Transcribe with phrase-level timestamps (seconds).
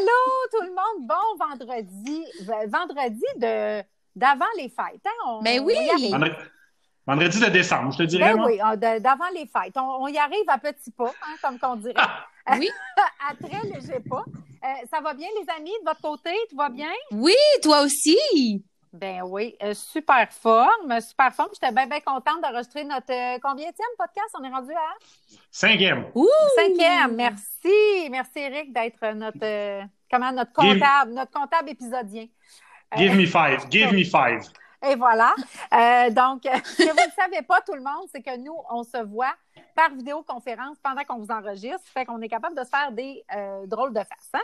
[0.00, 2.24] Allô tout le monde, bon vendredi,
[2.68, 3.82] vendredi de
[4.16, 5.04] d'avant les fêtes.
[5.06, 5.40] Hein?
[5.42, 5.76] ben oui!
[7.06, 8.34] Vendredi de décembre, je te dirais.
[8.34, 8.58] Ben oui,
[9.00, 9.76] d'avant les fêtes.
[9.76, 11.94] On, y arrive à petits pas, hein, comme qu'on dirait.
[12.58, 12.70] oui.
[13.28, 14.24] à très léger pas.
[14.64, 16.30] Euh, ça va bien, les amis, de votre côté?
[16.48, 16.92] Tout va bien?
[17.10, 18.64] Oui, toi aussi!
[18.92, 21.50] Ben oui, euh, super forme, super forme.
[21.54, 24.34] J'étais bien, bien contente d'enregistrer notre euh, combienième podcast?
[24.38, 25.36] On est rendu à?
[25.48, 26.06] Cinquième.
[26.14, 26.26] Ouh!
[26.56, 28.08] Cinquième, merci.
[28.10, 32.26] Merci, Eric, d'être notre, comment, notre comptable, notre comptable épisodien.
[32.96, 34.42] Give me five, give me five.
[34.82, 35.34] Et voilà.
[35.72, 38.82] Euh, donc, ce que vous ne savez pas, tout le monde, c'est que nous, on
[38.82, 39.34] se voit
[39.80, 41.80] par vidéoconférence pendant qu'on vous enregistre.
[41.94, 44.30] Fait qu'on est capable de se faire des euh, drôles de faces.
[44.34, 44.42] Hein?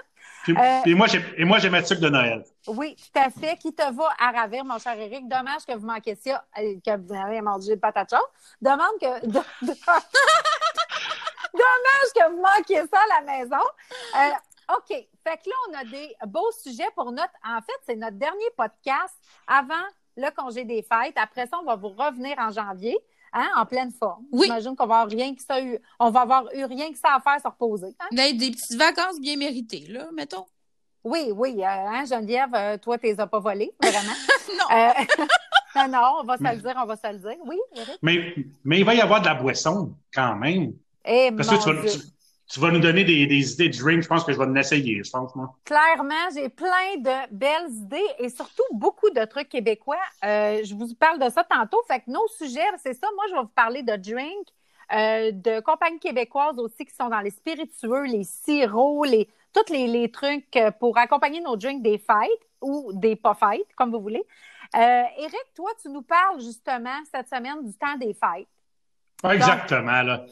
[0.48, 2.42] Euh, et, moi, j'ai, et moi, j'ai ma tuque de Noël.
[2.66, 3.58] Oui, tout à fait.
[3.58, 5.28] Qui te va à ravir, mon cher Eric.
[5.28, 8.20] Dommage que vous manquiez ça, que vous avez mangé de patate chaude.
[8.62, 9.26] Demande que.
[11.52, 13.62] Dommage que vous manquiez ça à la maison.
[14.74, 14.88] OK.
[14.88, 17.34] Fait que là, on a des beaux sujets pour notre.
[17.44, 19.14] En fait, c'est notre dernier podcast
[19.46, 19.74] avant
[20.16, 21.16] le congé des fêtes.
[21.16, 22.96] Après ça, on va vous revenir en janvier.
[23.38, 24.24] Hein, en pleine forme.
[24.32, 24.46] Oui.
[24.46, 27.16] J'imagine qu'on va avoir rien que ça eu, on va avoir eu rien que ça
[27.16, 27.94] à faire se reposer.
[28.00, 28.06] Hein?
[28.12, 30.46] Ben, des petites vacances bien méritées, là, mettons.
[31.04, 31.56] Oui, oui.
[31.58, 34.14] Euh, hein, Geneviève, euh, toi, tu les as pas volées, vraiment.
[34.58, 34.74] non.
[34.74, 35.28] Euh,
[35.76, 37.36] non, non, on va se le dire, on va se le dire.
[37.44, 37.98] Oui, Eric?
[38.00, 40.72] Mais, mais il va y avoir de la boisson, quand même.
[41.04, 41.98] Eh, Parce que tu vas, tu
[42.60, 44.02] vas nous donner des, des idées de drink.
[44.02, 45.54] Je pense que je vais en essayer, je pense, moi.
[45.64, 49.96] Clairement, j'ai plein de belles idées et surtout beaucoup de trucs québécois.
[50.24, 51.82] Euh, je vous parle de ça tantôt.
[51.88, 53.08] Fait que nos sujets, c'est ça.
[53.14, 54.46] Moi, je vais vous parler de drink,
[54.92, 59.88] euh, de compagnies québécoises aussi qui sont dans les spiritueux, les sirops, les, tous les,
[59.88, 64.24] les trucs pour accompagner nos drinks des fêtes ou des pas fêtes, comme vous voulez.
[64.74, 68.48] Euh, Eric, toi, tu nous parles justement cette semaine du temps des fêtes.
[69.24, 70.02] Exactement.
[70.02, 70.24] là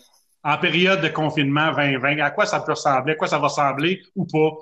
[0.44, 4.02] en période de confinement 2020, à quoi ça peut ressembler, à quoi ça va ressembler
[4.14, 4.56] ou pas?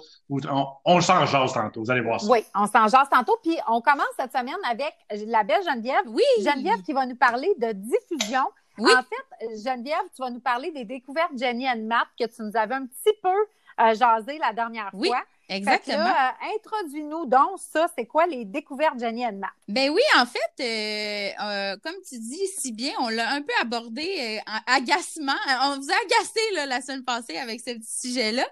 [0.85, 2.31] On, le s'en jase tantôt, vous allez voir ça.
[2.31, 3.37] Oui, on s'en jase tantôt.
[3.43, 4.95] Puis on commence cette semaine avec
[5.27, 6.05] la belle Geneviève.
[6.07, 6.23] Oui.
[6.39, 8.45] Geneviève qui va nous parler de diffusion.
[8.79, 8.93] Oui.
[8.93, 12.57] En fait, Geneviève, tu vas nous parler des découvertes Jenny and Matt que tu nous
[12.57, 13.29] avais un petit peu
[13.81, 15.09] euh, jasé la dernière oui.
[15.09, 15.23] fois.
[15.53, 16.07] Exactement.
[16.07, 19.51] Euh, introduis-nous donc ça, c'est quoi les découvertes Jenny and Matt?
[19.69, 23.53] Ben oui, en fait, euh, euh, comme tu dis si bien, on l'a un peu
[23.61, 25.33] abordé en agacement.
[25.65, 28.45] On vous a agacé là, la semaine passée avec ce petit sujet-là.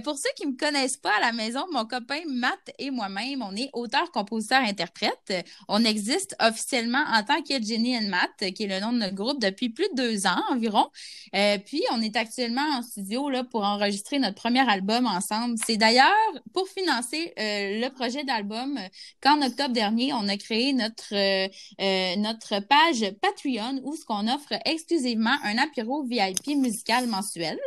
[0.00, 3.54] pour ceux qui me connaissent pas à la maison, mon copain Matt et moi-même, on
[3.54, 5.46] est auteur, compositeur, interprète.
[5.68, 9.14] On existe officiellement en tant que Jenny and Matt, qui est le nom de notre
[9.14, 10.88] groupe depuis plus de deux ans environ.
[11.32, 15.56] puis on est actuellement en studio là pour enregistrer notre premier album ensemble.
[15.66, 16.08] C'est d'ailleurs
[16.52, 18.88] pour financer euh, le projet d'album, euh,
[19.22, 24.54] qu'en octobre dernier, on a créé notre euh, notre page Patreon où ce qu'on offre
[24.64, 27.58] exclusivement un apéro VIP musical mensuel.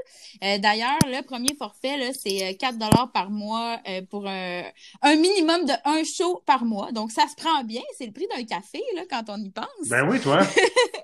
[0.42, 4.64] D'ailleurs, le premier forfait c'est 4 dollars par mois pour un,
[5.02, 6.92] un, minimum de un show par mois.
[6.92, 9.66] Donc ça se prend bien, c'est le prix d'un café là quand on y pense.
[9.88, 10.42] Ben oui, toi.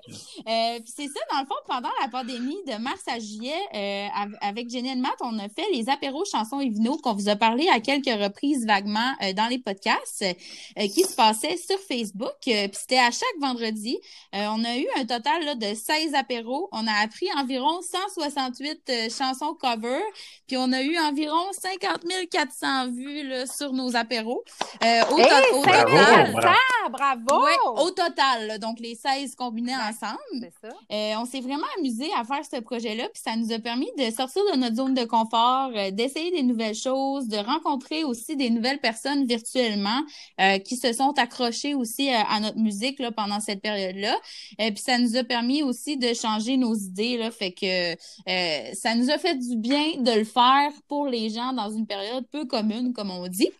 [0.86, 5.16] c'est ça dans le fond pendant la pandémie de mars à juillet avec Jenny Matt,
[5.20, 8.66] on a fait les apéros chansons et vino qu'on vous a parlé à quelques reprises
[8.66, 12.36] vaguement euh, dans les podcasts euh, qui se passaient sur Facebook.
[12.48, 13.98] Euh, puis c'était à chaque vendredi.
[14.32, 16.68] on a eu un total là, de 16 apéros.
[16.72, 20.00] On a appris environ 168 chansons cover.
[20.46, 24.44] Puis on a eu environ 50 400 vues là, sur nos apéros.
[24.82, 26.32] au, au total.
[26.90, 27.46] bravo!
[27.76, 28.58] au total.
[28.58, 29.97] donc les 16 combinés ensemble.
[29.98, 30.16] Ça.
[30.90, 33.08] on s'est vraiment amusé à faire ce projet-là.
[33.12, 36.74] Puis ça nous a permis de sortir de notre zone de confort, d'essayer des nouvelles
[36.74, 40.02] choses, de rencontrer aussi des nouvelles personnes virtuellement
[40.40, 44.16] euh, qui se sont accrochées aussi euh, à notre musique là, pendant cette période-là.
[44.58, 47.16] Et puis ça nous a permis aussi de changer nos idées.
[47.16, 51.30] Là, fait que euh, ça nous a fait du bien de le faire pour les
[51.30, 53.50] gens dans une période peu commune, comme on dit.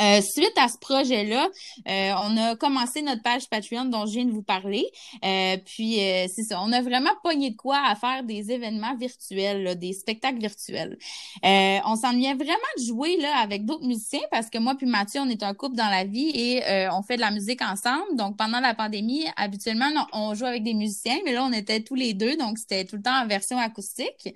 [0.00, 1.48] Euh, suite à ce projet-là,
[1.88, 4.86] euh, on a commencé notre page Patreon dont je viens de vous parler.
[5.24, 5.96] Euh, puis
[6.34, 10.38] c'est ça, on a vraiment pogné de quoi à faire des événements virtuels, des spectacles
[10.38, 10.98] virtuels.
[11.42, 15.20] on s'en vient vraiment de jouer là avec d'autres musiciens parce que moi puis Mathieu,
[15.20, 16.62] on est un couple dans la vie et
[16.92, 18.16] on fait de la musique ensemble.
[18.16, 21.94] Donc pendant la pandémie, habituellement on joue avec des musiciens, mais là on était tous
[21.94, 24.34] les deux, donc c'était tout le temps en version acoustique.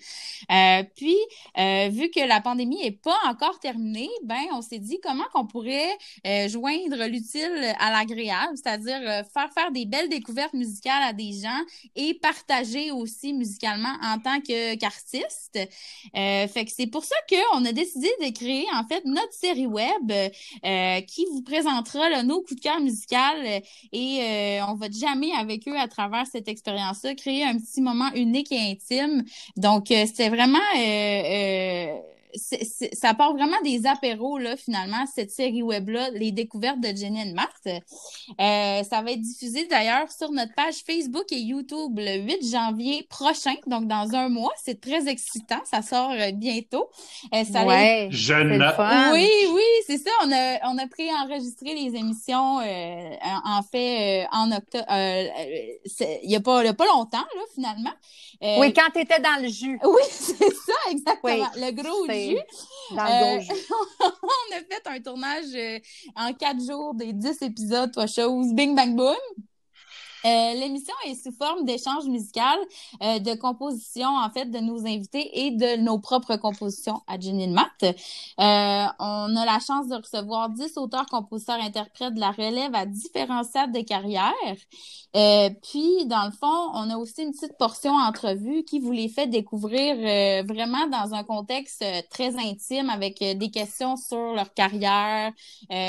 [0.96, 1.16] puis
[1.56, 5.96] vu que la pandémie est pas encore terminée, ben on s'est dit comment qu'on pourrait
[6.26, 11.32] euh, joindre l'utile à l'agréable, c'est-à-dire euh, faire faire des belles découvertes musicales à des
[11.32, 11.60] gens
[11.94, 15.56] et partager aussi musicalement en tant qu'artiste.
[15.56, 19.66] Euh, fait que c'est pour ça qu'on a décidé de créer en fait notre série
[19.66, 20.12] web
[21.06, 23.14] qui vous présentera nos coups de cœur musicaux
[23.92, 28.50] et on va jamais avec eux à travers cette expérience-là créer un petit moment unique
[28.50, 29.24] et intime.
[29.56, 30.58] Donc c'est vraiment
[32.34, 37.32] ça part vraiment des apéros, là, finalement, cette série web-là, Les découvertes de Jenny et
[37.32, 37.66] Marthe.
[37.66, 43.06] Euh, ça va être diffusé d'ailleurs sur notre page Facebook et YouTube le 8 janvier
[43.08, 44.52] prochain, donc dans un mois.
[44.62, 46.88] C'est très excitant, ça sort euh, bientôt.
[47.34, 48.74] Euh, ça ouais, je note.
[49.12, 50.10] Oui, oui, c'est ça.
[50.24, 54.84] On a, on a préenregistré les émissions, en fait, en octobre.
[54.90, 57.92] il n'y a, pas, a pas longtemps, là, finalement.
[58.58, 59.78] oui, quand tu étais dans le jus.
[59.84, 61.50] Oui, c'est ça, exactement.
[61.56, 62.23] Le gros jus.
[62.90, 63.62] Dans le gros jus.
[64.00, 65.82] on a fait un tournage
[66.16, 69.16] en quatre jours des dix épisodes, toi, chose, bing, bang, boom.
[70.26, 72.58] Euh, l'émission est sous forme d'échange musical,
[73.02, 77.46] euh, de composition en fait de nos invités et de nos propres compositions à Jenny
[77.46, 77.82] Matt.
[77.82, 77.92] Euh,
[78.38, 83.44] on a la chance de recevoir 10 auteurs, compositeurs, interprètes de la relève à différents
[83.44, 84.32] stades de carrière.
[85.62, 89.26] puis, dans le fond, on a aussi une petite portion entrevue qui vous les fait
[89.26, 89.94] découvrir
[90.44, 95.32] vraiment dans un contexte très intime avec des questions sur leur carrière,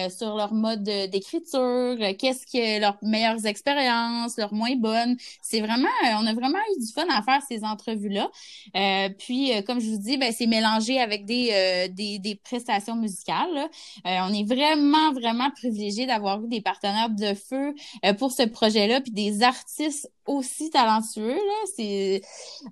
[0.10, 5.18] sur leur mode d'écriture, qu'est-ce que leurs meilleures expériences leurs moins bonnes.
[5.42, 8.30] C'est vraiment, euh, on a vraiment eu du fun à faire ces entrevues-là.
[8.75, 12.95] Euh, puis, euh, comme je vous dis, ben, c'est mélangé avec des, des, des, prestations
[12.95, 13.69] musicales.
[14.04, 17.74] on est vraiment, vraiment privilégié d'avoir eu des partenaires de feu
[18.18, 21.36] pour ce projet-là, puis des artistes aussi talentueux.
[21.36, 22.19] Là.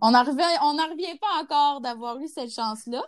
[0.02, 3.04] On n'en revient, pas encore d'avoir eu cette chance-là.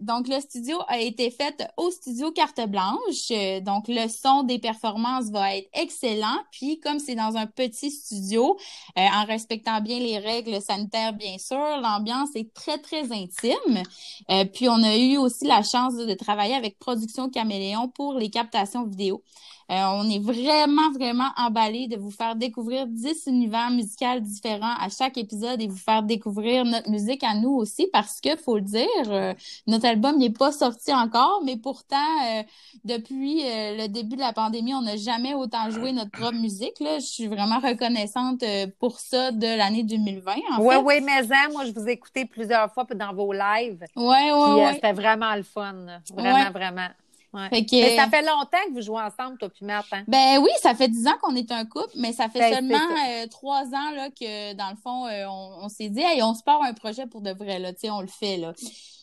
[0.00, 3.30] Donc, le studio a été fait au studio Carte Blanche.
[3.62, 6.38] donc, le son des performances va être excellent.
[6.50, 8.56] Puis, comme c'est dans un petit studio,
[8.98, 13.82] euh, en respectant bien les règles sanitaires, bien sûr, l'ambiance est très, très intime.
[14.30, 18.30] Euh, puis, on a eu aussi la chance de travailler avec Production Caméléon pour les
[18.30, 19.22] captations vidéo.
[19.70, 24.88] Euh, on est vraiment, vraiment emballé de vous faire découvrir 10 univers musicaux différents à
[24.88, 28.62] chaque épisode et vous faire découvrir notre musique à nous aussi parce que, faut le
[28.62, 29.32] dire, euh,
[29.68, 31.96] notre album n'est pas sorti encore, mais pourtant,
[32.26, 32.42] euh,
[32.84, 36.80] depuis le début de la pandémie, on n'a jamais autant joué notre propre musique.
[36.80, 36.98] Là.
[36.98, 38.42] Je suis vraiment reconnaissante
[38.80, 40.34] pour ça de l'année 2020.
[40.58, 43.84] Oui, oui, mais hein, moi, je vous ai écouté plusieurs fois dans vos lives.
[43.94, 44.74] Oui, oui, oui.
[44.74, 45.74] C'était vraiment le fun.
[46.12, 46.88] Vraiment, vraiment.
[47.32, 50.02] Mais ça fait longtemps que vous jouez ensemble, toi puis Martin.
[50.08, 52.76] Ben oui, ça fait dix ans qu'on est un couple, mais ça fait ben, seulement
[52.76, 56.42] euh, trois ans là, que, dans le fond, euh, on, s'est dit, hey, on se
[56.42, 58.52] part un projet pour de vrai, là, tu sais, on le fait, là.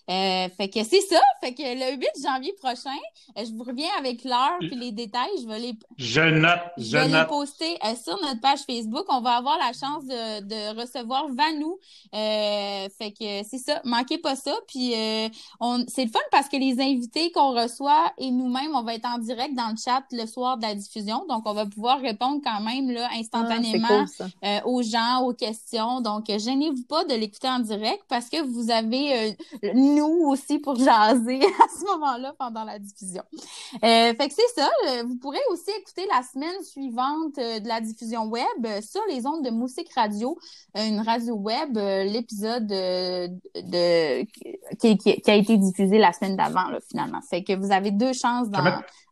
[0.10, 1.20] Euh, fait que c'est ça.
[1.42, 2.98] Fait que le 8 janvier prochain,
[3.38, 5.30] euh, je vous reviens avec l'heure puis les détails.
[5.42, 9.06] Je vais les, je note, je, vais les poster euh, sur notre page Facebook.
[9.10, 11.78] On va avoir la chance de, de recevoir Vanou.
[12.14, 13.82] fait que c'est ça.
[13.84, 14.56] Manquez pas ça.
[14.68, 14.94] Puis
[15.60, 19.08] on, c'est le fun parce que les invités qu'on reçoit et nous-mêmes, on va être
[19.08, 21.26] en direct dans le chat le soir de la diffusion.
[21.28, 24.06] Donc, on va pouvoir répondre quand même là, instantanément
[24.42, 26.00] ah, aux gens, aux questions.
[26.00, 29.36] Donc, gênez-vous pas de l'écouter en direct parce que vous avez
[29.98, 33.24] nous aussi pour jaser à ce moment-là pendant la diffusion.
[33.84, 34.70] Euh, fait que c'est ça.
[34.88, 39.26] Euh, vous pourrez aussi écouter la semaine suivante euh, de la diffusion web sur les
[39.26, 40.38] ondes de Musique Radio,
[40.76, 44.24] une radio web, l'épisode de, de
[44.80, 47.22] qui, qui, a été diffusé la semaine d'avant finalement.
[47.30, 48.64] Fait que vous avez deux chances dans,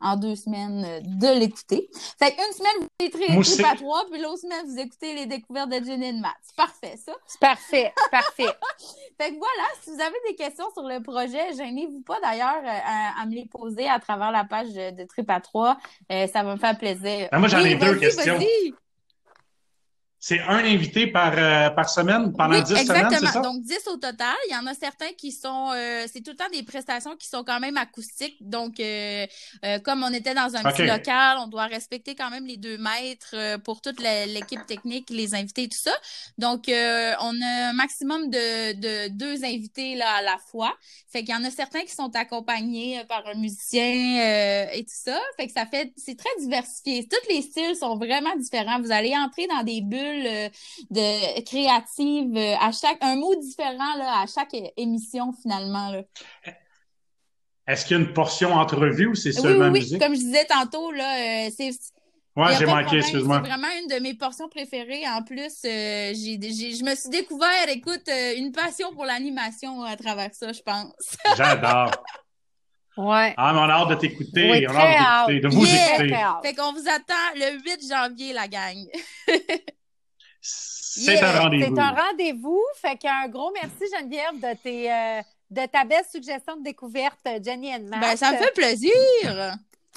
[0.01, 1.89] en deux semaines de l'écouter.
[2.19, 5.83] Fait qu'une semaine vous écoutez à trois, puis l'autre semaine vous écoutez les découvertes de
[5.83, 6.35] Jenny Matt.
[6.43, 7.13] C'est parfait ça.
[7.25, 8.43] C'est parfait, parfait.
[9.19, 13.21] fait que voilà, si vous avez des questions sur le projet, gênez-vous pas d'ailleurs euh,
[13.21, 15.77] à, me les poser à travers la page de Trip à 3.
[16.11, 17.29] Euh, ça va me faire plaisir.
[17.31, 18.37] Ben, moi, j'en ai deux questions.
[20.27, 23.41] C'est un invité par, euh, par semaine pendant dix 10 semaines, c'est ça?
[23.41, 24.33] Donc, 10 au total.
[24.49, 25.69] Il y en a certains qui sont...
[25.75, 28.37] Euh, c'est tout le temps des prestations qui sont quand même acoustiques.
[28.41, 29.27] Donc, euh,
[29.83, 33.59] comme on était dans un petit local, on doit respecter quand même les deux mètres
[33.65, 35.93] pour toute l'équipe technique, les invités et tout ça.
[36.39, 40.73] Donc, on a un maximum de, de deux invités là, à la fois.
[41.07, 45.19] Fait qu'il y en a certains qui sont accompagnés par un musicien et tout ça.
[45.37, 45.93] Fait que ça fait...
[45.97, 47.07] C'est très diversifié.
[47.07, 48.81] Tous les styles sont vraiment différents.
[48.81, 50.49] Vous allez entrer dans des bulles euh,
[50.89, 56.03] de créative euh, à chaque un mot différent là, à chaque émission finalement là.
[57.67, 59.99] Est-ce qu'il y a une portion entrevue ou c'est seulement oui, oui.
[59.99, 61.71] Comme je disais tantôt là, euh, c'est
[62.35, 63.41] Ouais, j'ai manqué, excuse-moi.
[63.41, 65.07] C'est vraiment une de mes portions préférées.
[65.07, 70.51] En plus, j'ai, je me suis découvert, écoute, une passion pour l'animation à travers ça,
[70.51, 71.15] je pense.
[71.37, 71.91] J'adore.
[72.97, 73.33] Ouais.
[73.35, 74.67] Ah, mais on a hâte de t'écouter.
[74.69, 76.15] on a hâte de vous écouter.
[76.43, 78.77] Fait qu'on vous attend le 8 janvier, la gang.
[80.45, 81.75] C'est un rendez-vous.
[81.75, 82.61] C'est un rendez-vous.
[82.75, 87.73] Fait qu'un gros merci, Geneviève, de, tes, euh, de ta belle suggestion de découverte, Jenny
[87.73, 88.01] and Matt.
[88.01, 88.93] Ben, ça me fait plaisir.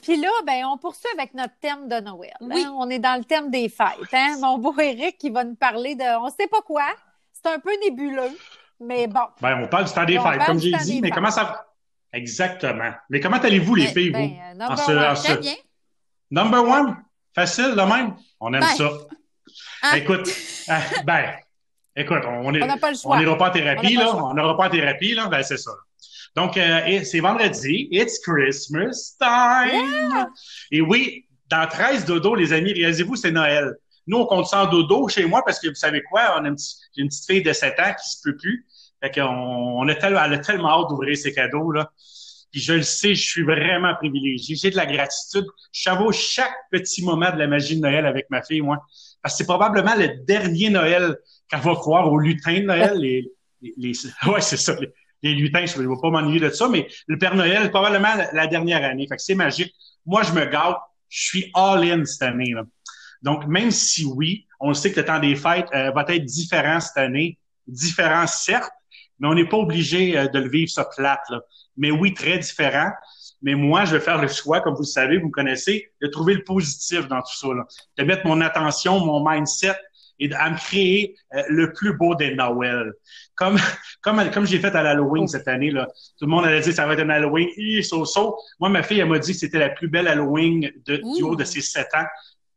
[0.02, 2.32] Puis là, ben, on poursuit avec notre thème de Noël.
[2.40, 2.48] Hein.
[2.50, 2.66] Oui.
[2.72, 4.12] On est dans le thème des fêtes.
[4.12, 4.36] Hein?
[4.40, 6.86] Mon beau Eric qui va nous parler de on sait pas quoi.
[7.32, 8.36] C'est un peu nébuleux.
[8.80, 9.26] Mais bon.
[9.40, 11.66] Ben, on parle du temps des fêtes, comme j'ai dit, mais comment ça.
[12.12, 12.92] Exactement.
[13.10, 14.18] Mais comment allez-vous, les filles, vous?
[14.18, 15.54] Ben, en ce, bien.
[16.30, 16.96] Number one?
[17.34, 18.16] Facile, le même?
[18.40, 18.76] On aime ben.
[18.76, 18.90] ça.
[19.96, 20.28] Écoute,
[20.68, 21.32] euh, ben,
[21.96, 24.14] écoute, on on n'ira pas en thérapie, là.
[24.16, 25.26] On n'aura pas en thérapie, là.
[25.28, 25.72] Ben, c'est ça.
[26.36, 27.88] Donc, euh, c'est vendredi.
[27.90, 30.26] It's Christmas time.
[30.70, 33.74] Et oui, dans 13 dodo, les amis, réalisez-vous, c'est Noël.
[34.06, 36.36] Nous, on compte ça en dodo chez moi parce que vous savez quoi?
[36.38, 38.66] On a une, j'ai une petite fille de 7 ans qui se peut plus.
[39.02, 41.90] Fait qu'on on a tellement, elle a tellement hâte d'ouvrir ses cadeaux, là.
[42.50, 44.56] Puis je le sais, je suis vraiment privilégié.
[44.56, 45.44] J'ai de la gratitude.
[45.72, 48.78] Je savoure chaque petit moment de la magie de Noël avec ma fille, moi.
[49.22, 51.16] Parce que c'est probablement le dernier Noël
[51.48, 52.98] qu'elle va croire au lutin de Noël.
[53.60, 53.92] Les, les,
[54.28, 54.76] ouais, c'est ça.
[55.22, 58.46] Les, lutins, je ne vais pas m'ennuyer de ça, mais le Père Noël, probablement la,
[58.46, 59.06] dernière année.
[59.08, 59.74] Fait que c'est magique.
[60.06, 60.76] Moi, je me gâte.
[61.08, 62.52] Je suis all-in cette année.
[62.54, 62.62] Là.
[63.22, 66.80] Donc, même si oui, on sait que le temps des fêtes euh, va être différent
[66.80, 68.70] cette année, différent certes,
[69.18, 71.22] mais on n'est pas obligé euh, de le vivre ça plate.
[71.30, 71.40] Là.
[71.76, 72.90] Mais oui, très différent.
[73.42, 76.08] Mais moi, je vais faire le choix, comme vous le savez, vous me connaissez, de
[76.08, 77.48] trouver le positif dans tout ça.
[77.48, 77.66] Là.
[77.96, 79.76] De mettre mon attention, mon mindset
[80.20, 82.92] et à me créer euh, le plus beau des Noël.
[83.36, 83.56] Comme
[84.02, 85.86] comme comme j'ai fait à l'Halloween cette année là,
[86.18, 87.48] tout le monde allait dire ça va être un Halloween,
[87.84, 88.36] so, so.
[88.58, 91.36] Moi ma fille elle m'a dit que c'était la plus belle Halloween de, du haut
[91.36, 92.04] de ses sept ans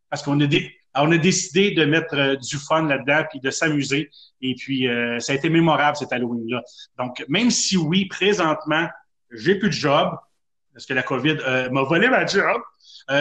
[0.10, 0.48] parce qu'on a
[0.96, 4.10] on a décidé de mettre euh, du fun là-dedans puis de s'amuser.
[4.42, 6.62] Et puis, euh, ça a été mémorable cet Halloween-là.
[6.98, 8.88] Donc, même si oui, présentement,
[9.32, 10.10] j'ai plus de job,
[10.74, 12.62] parce que la COVID euh, m'a volé ma job,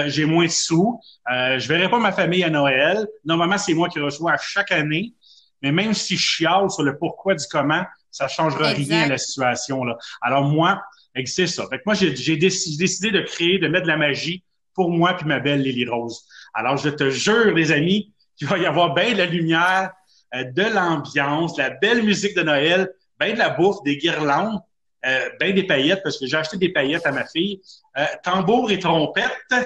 [0.06, 3.08] j'ai moins de sous, je verrai pas ma famille à Noël.
[3.24, 5.14] Normalement, c'est moi qui reçois à chaque année.
[5.62, 9.18] Mais même si je chiale sur le pourquoi du comment, ça changera rien à la
[9.18, 9.82] situation.
[9.84, 9.96] Là.
[10.22, 10.80] Alors moi,
[11.26, 11.66] c'est ça.
[11.68, 15.26] Fait que moi, j'ai décidé de créer, de mettre de la magie pour moi puis
[15.26, 16.24] ma belle Lily Rose.
[16.54, 19.90] Alors, je te jure, les amis, qu'il va y avoir bien de la lumière,
[20.34, 24.60] euh, de l'ambiance, la belle musique de Noël, bien de la bouffe, des guirlandes,
[25.06, 27.60] euh, bien des paillettes, parce que j'ai acheté des paillettes à ma fille.
[27.96, 29.64] Euh, tambour et trompette, euh,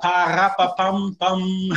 [0.00, 1.42] parapapam pam.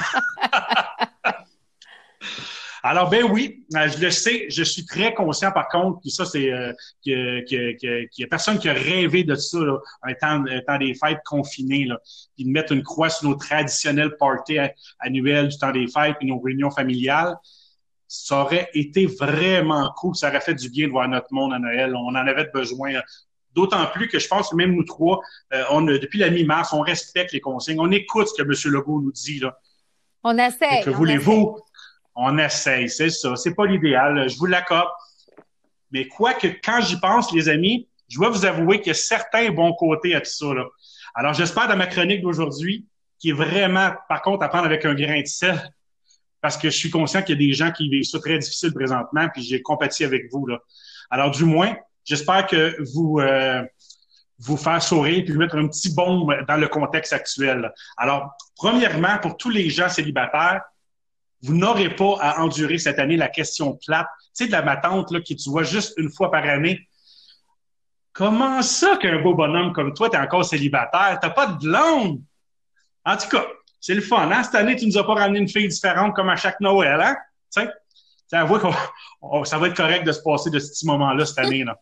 [2.82, 6.50] Alors, ben oui, je le sais, je suis très conscient par contre, puis ça, c'est
[6.51, 10.78] euh, qu'il y a personne qui a rêvé de ça, là, un, temps, un temps
[10.78, 12.00] des fêtes confinées, là,
[12.36, 14.60] puis de mettre une croix sur nos traditionnels parties
[15.00, 17.36] annuels du temps des fêtes et nos réunions familiales.
[18.12, 21.60] Ça aurait été vraiment cool, ça aurait fait du bien de voir notre monde à
[21.60, 21.96] Noël.
[21.96, 22.94] On en avait besoin.
[23.54, 25.22] D'autant plus que je pense que même nous trois,
[25.54, 28.74] euh, on depuis la mi-mars, on respecte les consignes, on écoute ce que M.
[28.74, 29.39] Legault nous dit.
[29.39, 29.58] Là.
[30.24, 30.82] On essaie.
[30.84, 31.60] Que voulez-vous?
[32.16, 33.36] On essaye, c'est ça.
[33.36, 34.89] C'est pas l'idéal, je vous l'accorde.
[35.92, 38.96] Mais quoi que quand j'y pense, les amis, je dois vous avouer qu'il y a
[38.96, 40.54] certains bons côtés à tout ça.
[40.54, 40.66] Là.
[41.13, 42.88] Alors, j'espère dans ma chronique d'aujourd'hui,
[43.20, 45.62] qui est vraiment, par contre, à prendre avec un grain de sel,
[46.41, 48.74] parce que je suis conscient qu'il y a des gens qui vivent ça très difficile
[48.74, 50.46] présentement, puis j'ai compati avec vous.
[50.48, 50.60] Là.
[51.10, 53.63] Alors, du moins, j'espère que vous euh,
[54.39, 57.72] vous faire sourire puis mettre un petit baume dans le contexte actuel.
[57.98, 60.62] Alors, premièrement, pour tous les gens célibataires,
[61.41, 64.08] vous n'aurez pas à endurer cette année la question plate.
[64.36, 66.88] Tu sais, de la matante là, qui tu vois juste une fois par année.
[68.13, 71.17] Comment ça qu'un beau bonhomme comme toi, t'es encore célibataire?
[71.22, 72.22] T'as pas de blonde?
[73.05, 73.46] En tout cas,
[73.80, 74.44] c'est le fun, hein?
[74.44, 77.16] Cette année, tu nous as pas ramené une fille différente comme à chaque Noël, hein?
[77.54, 77.70] Tu sais,
[79.22, 81.80] qu'on ça va être correct de se passer de ce petit moment-là cette année-là.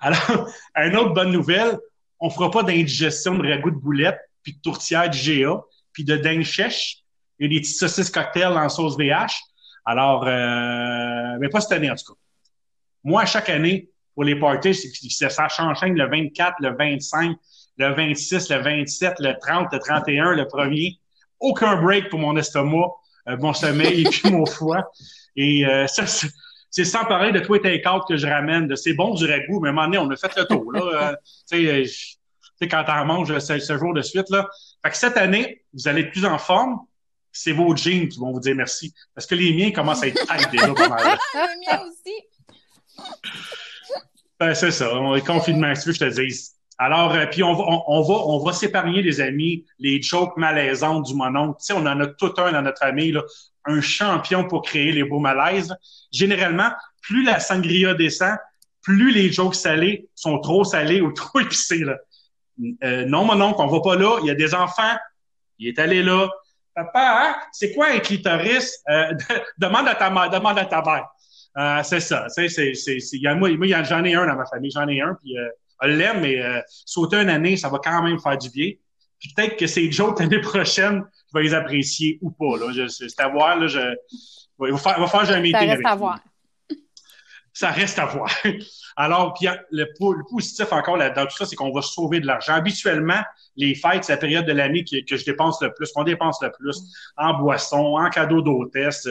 [0.00, 1.78] Alors, une autre bonne nouvelle,
[2.18, 5.60] on fera pas d'indigestion de ragoût de boulette, puis de tourtière du GA,
[5.92, 6.98] puis de dingue chèche,
[7.40, 9.32] a des petites saucisses cocktails en sauce VH.
[9.84, 12.18] Alors, euh, mais pas cette année en tout cas.
[13.02, 17.36] Moi, chaque année, pour les parties, ça s'enchaîne le 24, le 25,
[17.80, 20.98] le 26, le 27, le 30, le 31, le 1er.
[21.40, 22.88] Aucun break pour mon estomac,
[23.28, 24.90] euh, mon sommeil et puis mon foie.
[25.36, 26.04] Et euh, ça,
[26.70, 28.74] c'est sans parler de tous les que je ramène.
[28.76, 30.72] C'est bon du ragoût, mais à un moment donné, on a fait le tour.
[30.72, 31.16] Là.
[31.50, 34.28] tu sais, quand t'en manges ce, ce jour de suite.
[34.28, 34.46] Là.
[34.84, 36.78] Fait que cette année, vous allez être plus en forme
[37.32, 38.92] c'est vos jeans qui vont vous dire merci.
[39.14, 41.18] Parce que les miens commencent à être tight déjà pas mal.
[41.34, 42.14] les miens aussi.
[44.38, 44.94] Ben, c'est ça.
[44.96, 46.50] On est confinement, si je te dis.
[46.82, 51.04] Alors, euh, puis on va, on, va, on va s'épargner, les amis, les jokes malaisantes
[51.04, 51.52] du monon.
[51.52, 53.14] Tu sais, on en a tout un dans notre famille,
[53.66, 55.76] un champion pour créer les beaux malaises.
[56.10, 56.70] Généralement,
[57.02, 58.34] plus la sangria descend,
[58.80, 61.84] plus les jokes salés sont trop salés ou trop épicés.
[61.84, 61.98] Là.
[62.82, 64.16] Euh, non, mon oncle, on va pas là.
[64.22, 64.96] Il y a des enfants.
[65.58, 66.30] Il est allé là.
[66.74, 67.36] Papa, hein?
[67.52, 68.82] c'est quoi un clitoris?
[68.88, 69.12] Euh,
[69.58, 71.06] demande à ta mère, demande à ta mère.
[71.58, 72.24] Euh, c'est ça.
[72.28, 75.36] C'est, c'est, c'est, moi, moi j'en ai un dans ma famille, j'en ai un, puis
[75.36, 75.46] euh,
[75.80, 78.72] elle l'aime, mais euh, sauter une année, ça va quand même faire du bien.
[79.18, 82.58] Puis peut-être que ces jokes l'année prochaine, je vais les apprécier ou pas.
[82.58, 82.88] Là.
[82.88, 83.58] c'est à voir.
[83.58, 83.80] Là, je,
[84.66, 86.18] il va faire, il va faire un meeting ça reste à voir.
[87.60, 88.30] Ça reste à voir.
[88.96, 92.26] Alors, puis le, le positif encore là, dans tout ça, c'est qu'on va sauver de
[92.26, 92.54] l'argent.
[92.54, 93.20] Habituellement,
[93.56, 96.40] les fêtes, c'est la période de l'année que, que, je dépense le plus, qu'on dépense
[96.40, 96.80] le plus
[97.18, 99.06] en boissons, en cadeaux d'hôtesse,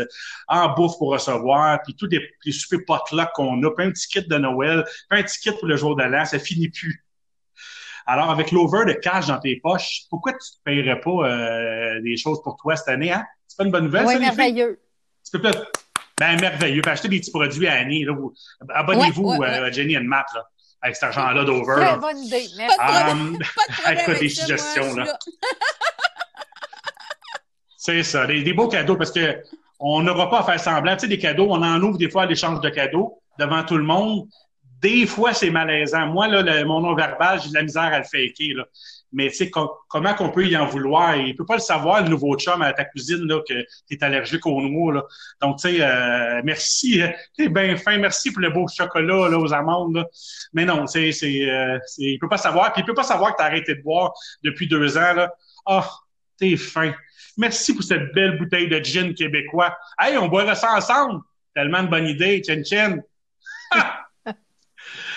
[0.48, 4.08] en bouffe pour recevoir, puis tous les, les soupers potluck qu'on a, puis un petit
[4.08, 7.06] kit de Noël, puis un petit kit pour le jour de l'an, ça finit plus.
[8.08, 12.18] Alors, avec l'over de cash dans tes poches, pourquoi tu ne paierais pas euh, des
[12.18, 13.24] choses pour toi cette année, hein?
[13.48, 14.80] C'est pas une bonne nouvelle, oui, ça, merveilleux.
[15.24, 15.72] Tu peux peut-être
[16.20, 16.82] ben, merveilleux.
[16.82, 18.06] Puis acheter des petits produits à Annie.
[18.70, 20.44] Abonnez-vous à euh, Jenny and Matt là,
[20.82, 21.76] avec cet argent-là d'over.
[21.76, 22.46] Très bonne idée.
[22.58, 22.78] Merci.
[22.80, 24.96] Um, pas de avec des suggestions.
[24.96, 25.18] là.
[27.78, 29.42] C'est ça, des, des, beaux cadeaux parce que
[29.80, 30.94] on n'aura pas à faire semblant.
[30.96, 33.78] Tu sais, des cadeaux, on en ouvre des fois à l'échange de cadeaux devant tout
[33.78, 34.28] le monde.
[34.82, 36.08] Des fois, c'est malaisant.
[36.08, 38.54] Moi, là, le, mon nom verbal, j'ai de la misère à le faker.
[38.56, 38.66] Là
[39.12, 39.52] mais tu sais,
[39.88, 41.16] comment qu'on peut y en vouloir?
[41.16, 43.54] Il peut pas le savoir, le nouveau chum à ta cousine, là, que
[43.88, 45.04] tu es allergique aux noix, là.
[45.42, 47.12] Donc, tu sais, euh, merci, hein.
[47.36, 50.06] t'es bien fin, merci pour le beau chocolat, là, aux amandes, là.
[50.54, 53.38] Mais non, c'est, c'est, euh, il peut pas savoir, puis il peut pas savoir que
[53.38, 55.34] t'as arrêté de boire depuis deux ans, là.
[55.66, 55.90] Ah,
[56.38, 56.94] t'es fin.
[57.38, 59.76] Merci pour cette belle bouteille de gin québécois.
[60.00, 61.22] Hey, on boira ça ensemble.
[61.56, 63.02] Tellement de bonne idée, Chen Chen.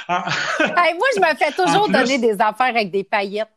[0.09, 0.25] Ah.
[0.59, 3.49] moi, je me fais toujours donner des affaires avec des paillettes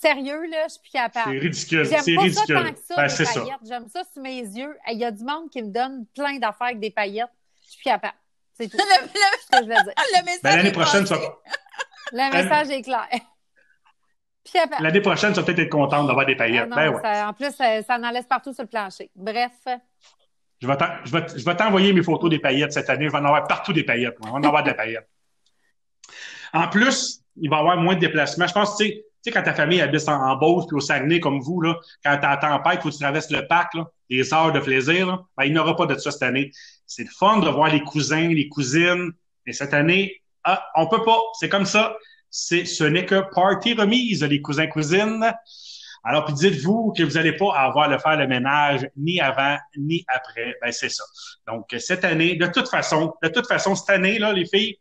[0.00, 1.32] sérieux, là, je suis plus capable.
[1.32, 1.86] C'est ridicule.
[1.86, 2.34] C'est ridicule.
[2.34, 3.44] Ça tant que ça, ben, c'est ça.
[3.66, 4.76] J'aime ça sur mes yeux.
[4.90, 7.30] Il y a du monde qui me donne plein d'affaires avec des paillettes.
[7.64, 8.14] Je suis plus capable.
[8.54, 8.76] C'est tout.
[8.78, 9.94] Le, ce que je veux dire.
[9.96, 11.16] le message ben, L'année prochaine, ça
[12.12, 13.08] Le message est clair.
[14.80, 16.68] L'année prochaine, tu vas peut-être être contente d'avoir des paillettes.
[16.70, 17.22] Ah ben ouais.
[17.22, 19.10] en plus, ça, ça, en laisse partout sur le plancher.
[19.16, 19.50] Bref.
[20.62, 20.66] Je
[21.44, 23.06] vais t'envoyer mes photos des paillettes cette année.
[23.06, 24.16] Je vais en avoir partout des paillettes.
[24.22, 25.08] On va en avoir des paillettes.
[26.52, 28.46] En plus, il va y avoir moins de déplacements.
[28.46, 31.60] Je pense, tu sais, quand ta famille habite en, en Beauce au Saguenay comme vous,
[31.60, 34.60] là, quand t'as la tempête, faut que tu traverses le parc, là, des heures de
[34.60, 36.50] plaisir, là, ben, il n'y aura pas de ça cette année.
[36.86, 39.12] C'est le fun de voir les cousins, les cousines.
[39.46, 41.18] Et cette année, ah, on peut pas.
[41.38, 41.96] C'est comme ça.
[42.30, 45.24] C'est, ce n'est que party remise, les cousins, cousines.
[46.04, 50.04] Alors, puis dites-vous que vous n'allez pas avoir le faire le ménage ni avant ni
[50.06, 50.54] après.
[50.62, 51.02] Ben, c'est ça.
[51.48, 54.78] Donc, cette année, de toute façon, de toute façon, cette année, là, les filles,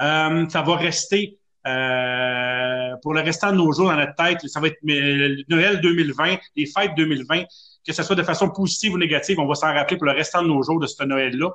[0.00, 4.60] euh, ça va rester euh, pour le restant de nos jours dans notre tête, ça
[4.60, 7.44] va être Noël 2020, les fêtes 2020,
[7.86, 10.42] que ce soit de façon positive ou négative, on va s'en rappeler pour le restant
[10.42, 11.50] de nos jours de ce Noël-là.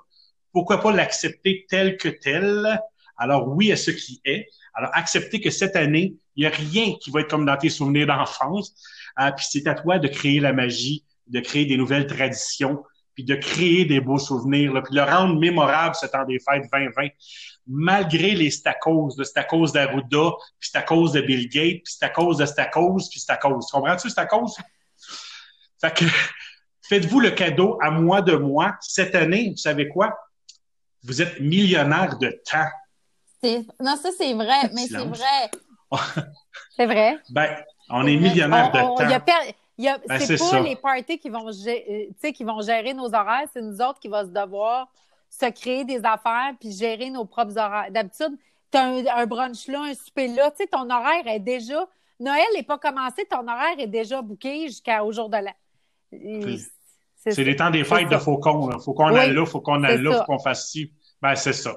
[0.52, 2.80] Pourquoi pas l'accepter tel que tel?
[3.18, 4.48] Alors oui à ce qui est.
[4.74, 7.70] Alors accepter que cette année, il n'y a rien qui va être comme dans tes
[7.70, 8.74] souvenirs d'enfance.
[9.20, 13.26] Euh, puis c'est à toi de créer la magie, de créer des nouvelles traditions, puis
[13.26, 16.64] de créer des beaux souvenirs, là, puis de le rendre mémorable ce temps des fêtes
[16.72, 17.10] 2020
[17.70, 22.46] malgré les stacos, c'est à cause d'Arruda, puis cause de Bill Gates, puis cause de
[22.46, 23.68] stacos, puis c'est à cause.
[23.68, 24.58] Tu comprends-tu, stacos?
[25.80, 26.06] Fait que,
[26.90, 28.76] faites-vous le cadeau à moi de moi.
[28.82, 30.18] Cette année, vous savez quoi?
[31.04, 32.68] Vous êtes millionnaire de temps.
[33.80, 35.52] Non, ça, c'est vrai, mais c'est vrai.
[36.76, 37.18] c'est vrai.
[37.30, 37.56] Ben,
[37.90, 38.96] on est millionnaire de temps.
[38.98, 43.62] Ben, c'est pas les parties qui vont, gérer, euh, qui vont gérer nos horaires, c'est
[43.62, 44.90] nous autres qui vont se devoir
[45.30, 47.92] se créer des affaires puis gérer nos propres horaires.
[47.92, 48.38] D'habitude,
[48.72, 51.88] tu as un, brunch là, un souper là, tu sais, ton horaire est déjà.
[52.20, 56.56] Noël n'est pas commencé, ton horaire est déjà booké jusqu'au jour de l'an.
[57.16, 58.70] C'est les temps des fêtes de faucon.
[58.72, 60.92] Il faut qu'on aille là, faut qu'on aille là, faut qu'on fasse ci.
[61.22, 61.76] Ben, c'est ça.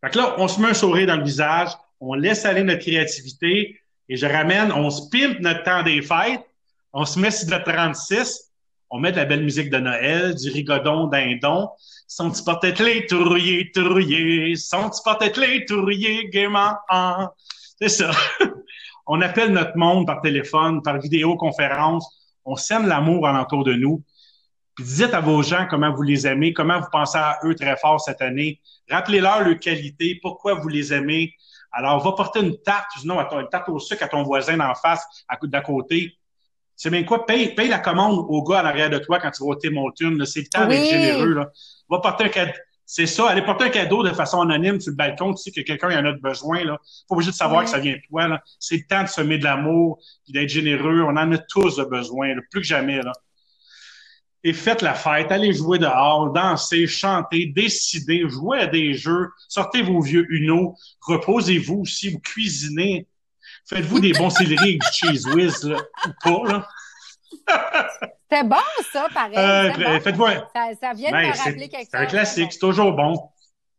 [0.00, 2.80] Fait que là, on se met un sourire dans le visage, on laisse aller notre
[2.80, 6.44] créativité et je ramène, on se notre temps des fêtes,
[6.92, 8.47] on se met sur le 36,
[8.90, 11.68] on met de la belle musique de Noël, du rigodon, dindon,
[12.06, 16.74] son petit porte-clés tourrier, tourrier, son petit porte-clés tourrier, gaiement.
[17.80, 18.10] C'est ça.
[19.06, 22.06] on appelle notre monde par téléphone, par vidéoconférence.
[22.44, 24.02] On sème l'amour alentour de nous.
[24.74, 27.76] Puis dites à vos gens comment vous les aimez, comment vous pensez à eux très
[27.76, 28.60] fort cette année.
[28.88, 31.34] Rappelez-leur leur qualité, pourquoi vous les aimez.
[31.72, 35.04] Alors, va porter une tarte, sinon une tarte au sucre à ton voisin d'en face,
[35.28, 36.17] à d'à côté.
[36.78, 37.26] C'est bien quoi?
[37.26, 40.24] Paye, paye la commande au gars à l'arrière de toi quand tu vas au Tim
[40.24, 41.34] C'est le temps d'être généreux.
[41.34, 41.50] Là
[41.88, 42.52] va porter un cadeau.
[42.90, 45.60] C'est ça, aller porter un cadeau de façon anonyme sur le balcon, tu sais que
[45.60, 46.78] quelqu'un en a besoin, là.
[47.06, 48.42] Pas obligé de savoir que ça vient de toi, là.
[48.58, 51.02] C'est le temps de semer de l'amour, puis d'être généreux.
[51.02, 53.12] On en a tous besoin, plus que jamais, là.
[54.42, 59.82] Et faites la fête, allez jouer dehors, danser, chanter, décider, jouer à des jeux, sortez
[59.82, 63.06] vos vieux Uno, reposez-vous aussi, vous cuisinez.
[63.68, 65.76] Faites-vous des bons céleri avec du cheese whiz, là,
[66.06, 66.68] ou pas, là?
[68.30, 68.56] C'est bon,
[68.92, 69.36] ça, pareil.
[69.36, 71.88] Euh, Faites-vous ça, ça, vient de ben, me rappeler quelque chose.
[71.90, 73.18] C'est un classique, c'est toujours bon.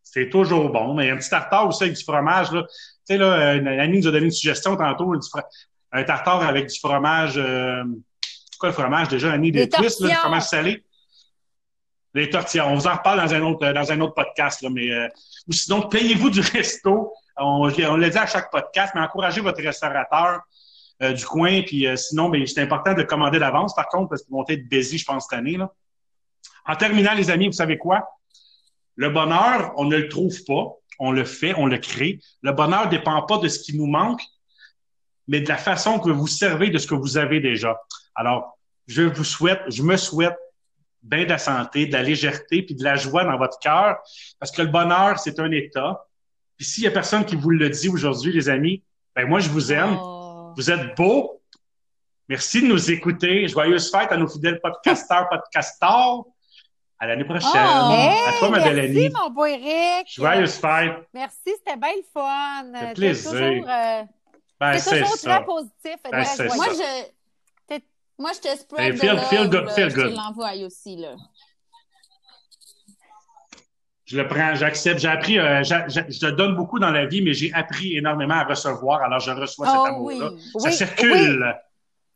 [0.03, 0.93] C'est toujours bon.
[0.95, 2.63] Mais un petit tartare aussi avec du fromage, là.
[2.63, 5.13] Tu sais, là, une amie nous a donné une suggestion tantôt,
[5.91, 7.83] un tartare avec du fromage, euh,
[8.59, 9.51] quoi le fromage déjà, Annie?
[9.51, 10.83] Des, des twists, là, du fromage salé?
[12.13, 12.67] Les tortillas.
[12.67, 15.07] On vous en reparle dans un autre, dans un autre podcast, là, mais, euh,
[15.47, 17.13] ou sinon, payez-vous du resto.
[17.39, 20.41] On, on l'a dit à chaque podcast, mais encouragez votre restaurateur
[21.01, 21.61] euh, du coin.
[21.61, 24.97] Puis euh, sinon, c'est important de commander d'avance, par contre, parce qu'ils vont être busy,
[24.97, 25.57] je pense, cette année.
[25.57, 25.71] Là.
[26.65, 28.07] En terminant, les amis, vous savez quoi?
[28.95, 30.75] Le bonheur, on ne le trouve pas.
[30.99, 32.19] On le fait, on le crée.
[32.41, 34.21] Le bonheur ne dépend pas de ce qui nous manque,
[35.29, 37.79] mais de la façon que vous servez de ce que vous avez déjà.
[38.15, 40.37] Alors, je vous souhaite, je me souhaite
[41.01, 43.97] bien de la santé, de la légèreté, puis de la joie dans votre cœur,
[44.39, 46.05] parce que le bonheur, c'est un état.
[46.59, 48.83] Puis s'il y a personne qui vous le dit aujourd'hui, les amis,
[49.15, 49.97] ben moi, je vous aime.
[49.97, 50.51] Oh.
[50.57, 51.41] Vous êtes beaux.
[52.27, 53.47] Merci de nous écouter.
[53.47, 56.25] Joyeuse fête à nos fidèles podcasteurs, podcasteurs.
[56.99, 57.49] À l'année prochaine.
[57.53, 58.93] Oh, à toi, ma belle Annie.
[58.93, 60.13] Merci, mon beau Eric.
[60.13, 60.97] Joyeuse fête.
[61.13, 62.65] Merci, c'était bien le fun.
[62.75, 63.31] C'est plaisir.
[63.31, 64.03] Toujours, euh,
[64.59, 65.95] ben, c'est toujours très positif.
[66.11, 66.25] Ben,
[66.57, 67.79] moi, je,
[68.17, 70.09] moi, je te spread feel, love, feel good, feel good.
[70.09, 71.15] Je l'envoie aussi, là.
[74.09, 74.99] Je le prends, j'accepte.
[74.99, 79.03] J'ai appris, euh, je donne beaucoup dans la vie, mais j'ai appris énormément à recevoir,
[79.03, 80.31] alors je reçois cet oh amour-là.
[80.55, 81.55] Oui, ça circule.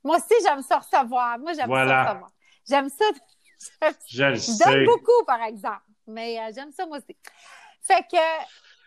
[0.04, 1.38] Moi aussi, j'aime ça recevoir.
[1.38, 2.32] Moi, j'aime ça recevoir.
[2.68, 3.06] J'aime ça.
[4.10, 7.16] Je, le je donne beaucoup, par exemple, mais euh, j'aime ça moi aussi.
[7.82, 8.18] Fait que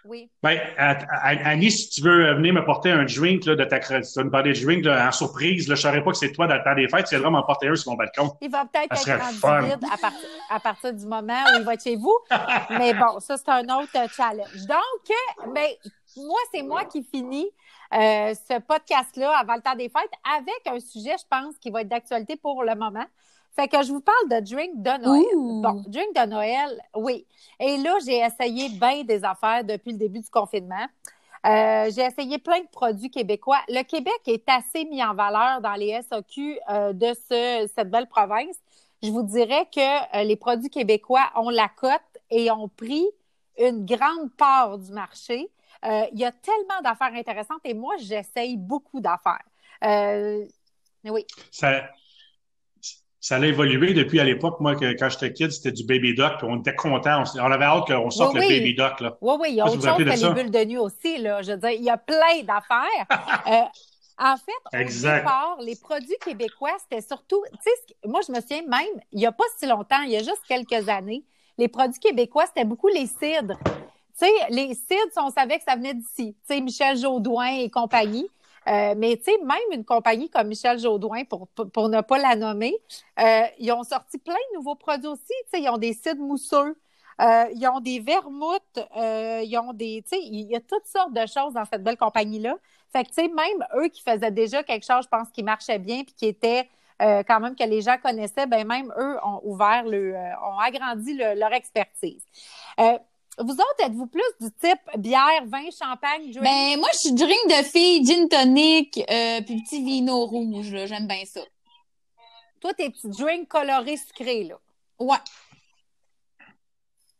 [0.08, 0.30] oui.
[0.42, 4.24] Ben, Annie, si tu veux venir me porter un drink là, de ta tu vas
[4.24, 6.56] me parler de drink en surprise, là, je ne savais pas que c'est toi dans
[6.56, 8.36] le temps des fêtes, tu viendras m'en porter un sur mon balcon.
[8.40, 11.82] Il va peut-être être rendu vide à, à, partir du moment où il va être
[11.82, 12.16] chez vous.
[12.70, 14.66] Mais bon, ça, c'est un autre challenge.
[14.66, 15.68] Donc, ben,
[16.16, 17.48] moi, c'est moi qui finis
[17.92, 21.82] euh, ce podcast-là avant le temps des fêtes avec un sujet, je pense, qui va
[21.82, 23.04] être d'actualité pour le moment.
[23.56, 25.24] Fait que je vous parle de drink de Noël.
[25.34, 27.26] Bon, drink de Noël, oui.
[27.58, 30.86] Et là, j'ai essayé bien des affaires depuis le début du confinement.
[31.46, 33.60] Euh, j'ai essayé plein de produits québécois.
[33.68, 38.08] Le Québec est assez mis en valeur dans les SOQ euh, de ce, cette belle
[38.08, 38.56] province.
[39.02, 43.06] Je vous dirais que euh, les produits québécois ont la cote et ont pris
[43.58, 45.48] une grande part du marché.
[45.82, 49.44] il y a tellement d'affaires intéressantes et moi, j'essaye beaucoup d'affaires.
[51.04, 51.26] oui.
[51.50, 51.84] Ça,
[53.26, 54.60] ça a évolué depuis à l'époque.
[54.60, 57.24] Moi, que, quand j'étais kid, c'était du Baby Doc, puis on était contents.
[57.34, 59.00] On, avait hâte qu'on sorte le Baby Doc.
[59.00, 59.16] Là.
[59.20, 61.18] Oui, oui, il y a autre chose que les bulles de nuit aussi.
[61.18, 61.42] Là.
[61.42, 62.86] Je veux dire, il y a plein d'affaires.
[63.48, 63.64] euh,
[64.16, 68.62] en fait, au départ, les produits québécois, c'était surtout, tu sais, moi, je me souviens
[68.62, 71.24] même, il n'y a pas si longtemps, il y a juste quelques années,
[71.58, 73.58] les produits québécois, c'était beaucoup les cidres.
[73.64, 76.36] Tu sais, les cidres, on savait que ça venait d'ici.
[76.48, 78.28] Tu sais, Michel Jaudoin et compagnie.
[78.68, 82.34] Euh, mais tu sais, même une compagnie comme Michel Jaudoin, pour, pour, ne pas la
[82.34, 82.74] nommer,
[83.20, 85.22] euh, ils ont sorti plein de nouveaux produits aussi.
[85.26, 86.76] Tu sais, ils ont des cidres mousseux,
[87.20, 91.12] euh, ils ont des vermouths, ils ont des, tu sais, il y a toutes sortes
[91.12, 92.56] de choses dans cette belle compagnie-là.
[92.92, 95.78] Fait que tu sais, même eux qui faisaient déjà quelque chose, je pense, qui marchait
[95.78, 99.84] bien puis qui était quand même que les gens connaissaient, ben même eux ont ouvert
[99.84, 102.24] le, ont agrandi leur expertise.
[103.38, 106.42] Vous autres, êtes-vous plus du type bière, vin, champagne, drink?
[106.42, 110.86] Ben, moi, je suis drink de fille, gin tonic, euh, puis petit vino rouge, là.
[110.86, 111.42] J'aime bien ça.
[112.60, 114.58] Toi, tes petits drinks colorés sucrés, là.
[114.98, 115.18] Ouais.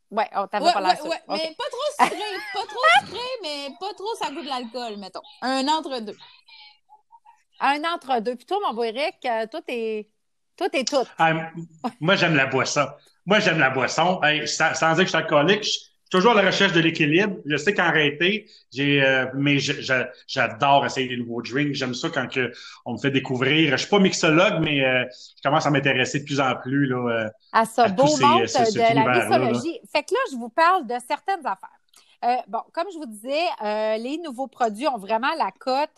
[0.09, 3.19] Ouais, on oh, t'avait pas l'air ouais, ouais, mais pas trop sucré, pas trop sucré,
[3.43, 5.21] mais pas trop ça goûte de l'alcool, mettons.
[5.41, 6.17] Un entre-deux.
[7.59, 8.35] Un entre-deux.
[8.37, 10.09] Puis toi, mon beau Eric, euh, toi, t'es...
[10.55, 11.05] Toi, t'es tout.
[11.19, 11.51] Ah,
[11.99, 12.87] moi, j'aime la boisson.
[13.27, 14.19] Moi, j'aime la boisson.
[14.45, 17.37] sans, sans, dire que je suis alcoolique, je, toujours à la recherche de l'équilibre.
[17.45, 19.57] Je sais qu'en réalité, j'ai, euh, mais
[20.27, 21.73] j'adore essayer des nouveaux drinks.
[21.73, 22.51] J'aime ça quand que
[22.85, 23.71] on me fait découvrir.
[23.71, 25.05] Je suis pas mixologue, mais euh,
[25.37, 28.95] je commence à m'intéresser de plus en plus là, euh, à ce beau monde de
[28.95, 29.79] la mixologie.
[29.91, 32.43] Fait que là, je vous parle de certaines affaires.
[32.47, 35.89] bon, comme je vous disais, les nouveaux produits ont vraiment la cote.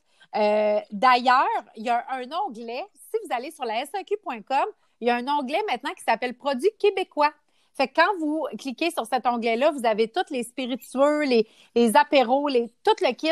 [0.92, 1.46] D'ailleurs,
[1.76, 2.86] il y a un onglet.
[2.94, 4.66] Si vous allez sur la SAQ.com,
[5.02, 7.32] il y a un onglet maintenant qui s'appelle Produits québécois.
[7.76, 11.96] Fait que quand vous cliquez sur cet onglet-là, vous avez tous les spiritueux, les, les
[11.96, 13.30] apéros, les, tout le kit,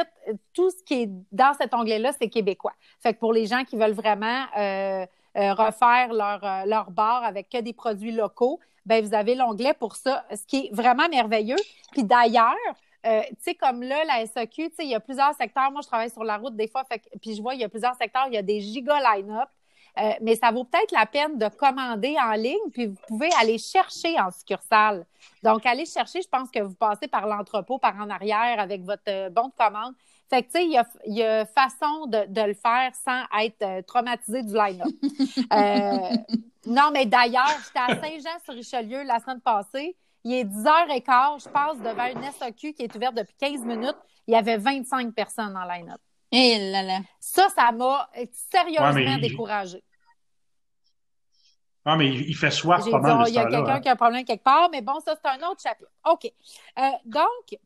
[0.54, 2.74] tout ce qui est dans cet onglet-là, c'est québécois.
[3.02, 5.06] Fait que pour les gens qui veulent vraiment euh,
[5.38, 9.74] euh, refaire leur, euh, leur bar avec que des produits locaux, ben vous avez l'onglet
[9.74, 11.58] pour ça, ce qui est vraiment merveilleux.
[11.92, 12.56] Puis d'ailleurs,
[13.04, 15.72] tu sais, comme là, la SAQ, tu sais, il y a plusieurs secteurs.
[15.72, 17.70] Moi, je travaille sur la route des fois, fait, puis je vois, il y a
[17.70, 19.48] plusieurs secteurs, il y a des giga line-up.
[20.00, 23.58] Euh, mais ça vaut peut-être la peine de commander en ligne, puis vous pouvez aller
[23.58, 25.06] chercher en succursale.
[25.44, 29.04] Donc, allez chercher, je pense que vous passez par l'entrepôt, par en arrière avec votre
[29.08, 29.94] euh, bon de commande.
[30.30, 33.24] Fait que, tu sais, il y a, y a, façon de, de, le faire sans
[33.42, 34.88] être euh, traumatisé du line-up.
[36.68, 39.96] non, mais d'ailleurs, j'étais à Saint-Jean-sur-Richelieu la semaine passée.
[40.24, 43.96] Il est 10h15, je passe devant une SAQ qui est ouverte depuis 15 minutes.
[44.28, 46.02] Il y avait 25 personnes en line-up.
[46.32, 47.00] Eh là là.
[47.20, 48.10] Ça, ça m'a
[48.52, 49.84] sérieusement découragée.
[51.90, 53.30] Ah, mais il, fait soif pas mal.
[53.30, 53.80] Il y a quelqu'un hein.
[53.80, 55.90] qui a un problème quelque part, mais bon, ça, c'est un autre chapitre.
[56.12, 56.26] OK.
[56.78, 57.60] Euh, donc,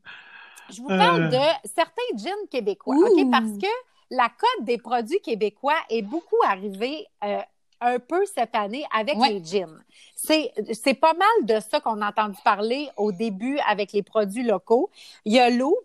[0.70, 3.32] je vous parle de certains jeans québécois, OK?
[3.32, 3.68] Parce que
[4.12, 7.08] la cote des produits québécois est beaucoup arrivée
[7.82, 9.84] un peu cette année avec les jeans.
[10.16, 14.44] C'est, c'est pas mal de ça qu'on a entendu parler au début avec les produits
[14.44, 14.92] locaux.
[15.26, 15.76] Il y a Loop,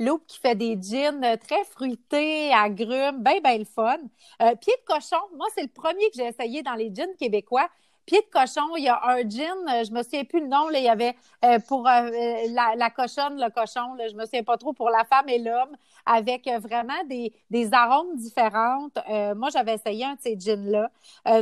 [0.00, 3.98] Loop qui fait des jeans très fruités, agrumes, bien, bien le fun.
[4.42, 7.68] Euh, pied de cochon, moi, c'est le premier que j'ai essayé dans les jeans québécois.
[8.06, 10.68] Pied de cochon, il y a un gin, euh, je me souviens plus le nom,
[10.68, 12.10] là, il y avait euh, pour euh,
[12.50, 15.74] la, cochonne, le cochon, là, je me souviens pas trop, pour la femme et l'homme,
[16.04, 18.98] avec vraiment des, des arômes différentes.
[19.36, 20.90] moi, j'avais essayé un de ces gins-là.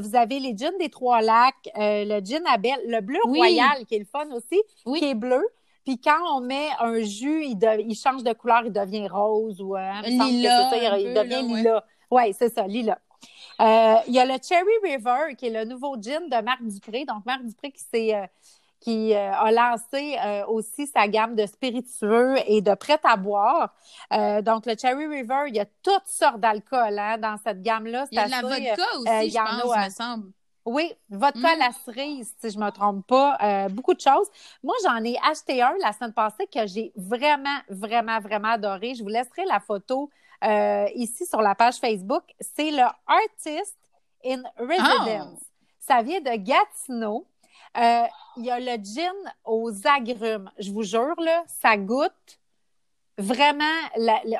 [0.01, 4.01] vous avez les gins des Trois-Lacs, le gin à belle, le bleu royal, qui est
[4.01, 4.63] le fun aussi,
[4.99, 5.45] qui est bleu.
[5.85, 9.75] Puis quand on met un jus, il, il, change de couleur, il devient rose ou
[9.75, 11.85] hein, lila, il, devient lila.
[12.09, 13.01] Oui, c'est ça, lila.
[13.61, 17.05] Euh, il y a le Cherry River, qui est le nouveau gin de Marc Dupré.
[17.05, 18.27] Donc, Marc Dupré qui s'est euh,
[18.81, 20.17] qui euh, a lancé
[20.49, 23.73] aussi sa gamme de spiritueux et de prêt à boire.
[24.43, 28.07] donc, le Cherry River, il y a toutes sortes d'alcool hein, dans cette gamme-là.
[28.11, 30.33] Il y a de la vodka aussi, je pense, me semble.
[30.65, 31.59] Oui, vodka, mm.
[31.59, 34.27] la cerise, si je ne me trompe pas, beaucoup de choses.
[34.65, 38.97] Moi, j'en ai acheté un la semaine passée que j'ai vraiment, vraiment, vraiment adoré.
[38.97, 40.11] Je vous laisserai la photo
[40.43, 42.25] euh, ici sur la page Facebook.
[42.41, 43.77] C'est le Artist
[44.25, 45.39] in Residence.
[45.41, 45.47] Oh.
[45.79, 47.27] Ça vient de Gatineau.
[47.77, 48.05] Euh,
[48.37, 50.51] il y a le gin aux agrumes.
[50.59, 52.39] Je vous jure, là, ça goûte
[53.19, 53.65] vraiment,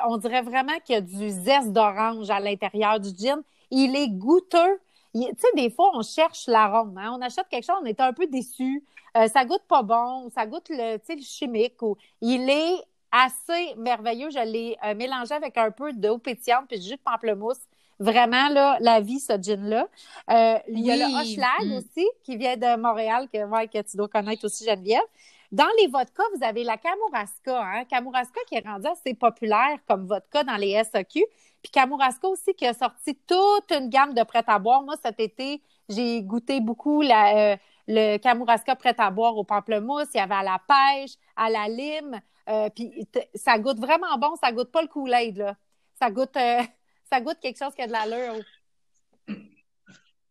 [0.07, 3.41] on dirait vraiment qu'il y a du zeste d'orange à l'intérieur du gin.
[3.71, 4.79] Il est goûteux.
[5.13, 6.97] Tu sais, des fois, on cherche l'arôme.
[6.97, 7.15] Hein?
[7.17, 8.83] On achète quelque chose, on est un peu déçu.
[9.15, 11.81] Euh, ça goûte pas bon, ça goûte le, le chimique.
[11.81, 11.95] Ou...
[12.21, 14.29] Il est assez merveilleux.
[14.31, 17.61] Je l'ai euh, mélangé avec un peu d'eau pétillante puis du jus de pamplemousse.
[17.99, 19.87] Vraiment, là, la vie, ce gin-là.
[20.31, 21.77] Euh, il y a le Hochelag mm.
[21.77, 25.03] aussi, qui vient de Montréal, que, ouais, que tu dois connaître aussi, Geneviève.
[25.51, 27.61] Dans les vodkas, vous avez la Kamouraska.
[27.61, 27.85] Hein?
[27.85, 31.23] Kamouraska qui est rendue assez populaire comme vodka dans les SAQ.
[31.61, 34.81] Puis Kamouraska aussi qui a sorti toute une gamme de prêt à boire.
[34.81, 40.07] Moi, cet été, j'ai goûté beaucoup la, euh, le Kamouraska prêt à boire au pamplemousse.
[40.13, 42.19] Il y avait à la pêche, à la lime.
[42.49, 42.91] Euh, puis
[43.35, 45.55] ça goûte vraiment bon, ça goûte pas le Kool-Aid, là.
[45.99, 46.61] Ça goûte, euh,
[47.11, 48.43] ça goûte quelque chose qui a de l'allure.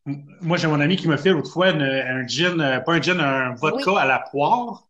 [0.05, 3.21] Moi, j'ai mon ami qui m'a fait l'autre fois un gin, euh, pas un gin,
[3.21, 4.89] un vodka à la poire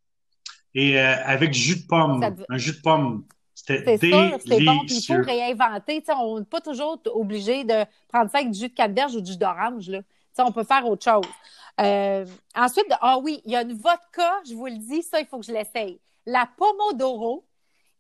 [0.74, 2.24] et avec du jus de pomme.
[2.48, 3.24] Un jus de pomme.
[3.54, 4.38] C'était délicieux.
[4.46, 6.02] C'est bon, il faut réinventer.
[6.18, 9.32] on n'est pas toujours obligé de prendre ça avec du jus de canneberge ou du
[9.32, 9.90] jus d'orange.
[9.90, 10.00] Là.
[10.38, 11.30] on peut faire autre chose.
[11.78, 15.38] Ensuite, ah oui, il y a une vodka, je vous le dis, ça, il faut
[15.38, 17.44] que je l'essaye la Pomodoro,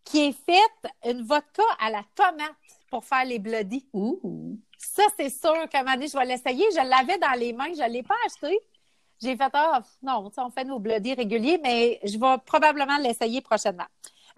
[0.04, 2.54] qui est faite une vodka à la tomate
[2.90, 3.86] pour faire les bloody.
[4.78, 6.64] Ça, c'est sûr qu'à un je vais l'essayer.
[6.72, 8.58] Je l'avais dans les mains, je ne l'ai pas acheté.
[9.20, 13.86] J'ai fait, ah, non, on fait nos bloody réguliers, mais je vais probablement l'essayer prochainement.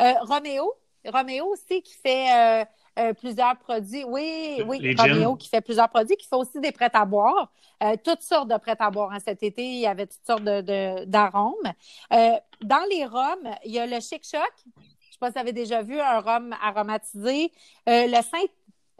[0.01, 0.75] Euh, Roméo,
[1.07, 2.64] Roméo aussi qui fait euh,
[2.97, 4.05] euh, plusieurs produits.
[4.05, 7.51] Oui, oui, Romeo qui fait plusieurs produits, qui fait aussi des prêts à boire.
[7.83, 9.11] Euh, toutes sortes de prêts à boire.
[9.13, 9.19] Hein.
[9.19, 11.55] Cet été, il y avait toutes sortes d'arômes.
[11.65, 14.43] De, euh, dans les rhums, il y a le Chic Choc.
[14.65, 17.51] Je ne sais pas si vous avez déjà vu un rhum aromatisé.
[17.87, 18.47] le Saint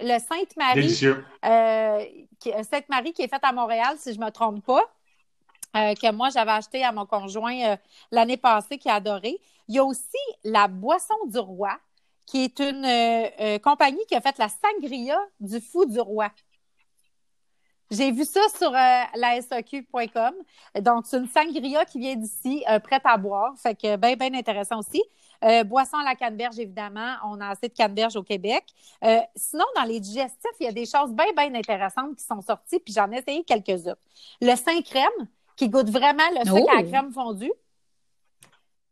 [0.01, 0.91] le Sainte-Marie.
[2.65, 4.83] Sainte-Marie qui est faite à Montréal, si je ne me trompe pas.
[5.73, 7.77] que moi, j'avais acheté à mon conjoint
[8.11, 9.39] l'année passée, qui a adoré.
[9.69, 11.79] Il y a aussi la boisson du roi,
[12.27, 16.31] qui est une euh, euh, compagnie qui a fait la sangria du fou du roi.
[17.91, 20.35] J'ai vu ça sur euh, la SAQ.com.
[20.81, 23.55] Donc, c'est une sangria qui vient d'ici, prête à boire.
[23.59, 25.03] Fait que bien, bien intéressant aussi.
[25.67, 27.15] boisson à la canneberge, évidemment.
[27.25, 28.65] On a assez de canneberge au Québec.
[29.37, 32.81] sinon, dans les digestifs, il y a des choses bien, bien intéressantes qui sont sorties,
[32.81, 33.97] puis j'en ai essayé quelques-unes.
[34.41, 36.91] Le Saint-Crème, qui goûte vraiment le sucre à la oh!
[36.91, 37.53] crème fondue.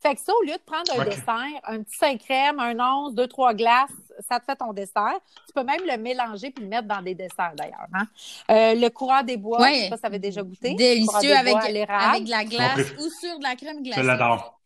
[0.03, 3.15] Fait que ça, au lieu de prendre un dessert, un petit 5 crème, un once,
[3.15, 3.91] deux, trois glaces,
[4.29, 5.15] ça te fait ton dessert.
[5.47, 7.87] Tu peux même le mélanger puis le mettre dans des desserts d'ailleurs.
[7.95, 8.09] Hein?
[8.51, 10.75] Euh, le courant des bois, je sais pas si ça avait déjà goûté.
[10.75, 14.01] Délicieux avec, avec de la glace ou sur de la crème glacée.
[14.01, 14.59] Je l'adore.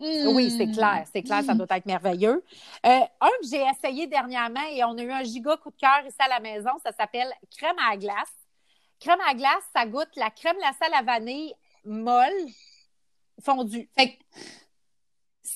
[0.00, 2.42] Oui, c'est clair, c'est clair, ça doit être merveilleux.
[2.86, 6.00] Euh, un que j'ai essayé dernièrement et on a eu un giga coup de cœur
[6.06, 8.32] ici à la maison, ça s'appelle crème à glace.
[8.98, 12.32] Crème à glace, ça goûte la crème glacée à la vanille molle,
[13.40, 13.88] fondu.
[13.96, 14.18] Fait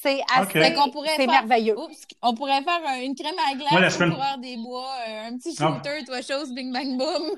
[0.05, 0.75] c'est assez
[1.17, 1.77] c'est merveilleux.
[2.21, 6.05] on pourrait faire une crème à glace pour avoir des bois, euh, un petit shooter,
[6.05, 7.31] toi chose, bing bang boom.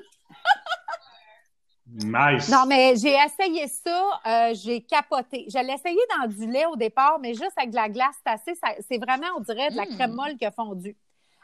[2.11, 2.49] nice.
[2.49, 5.45] Non, mais j'ai essayé ça, euh, j'ai capoté.
[5.47, 8.33] Je l'ai essayé dans du lait au départ, mais juste avec de la glace, c'est
[8.33, 10.15] assez, c'est vraiment, on dirait, de la crème mm.
[10.15, 10.97] molle qui a fondu.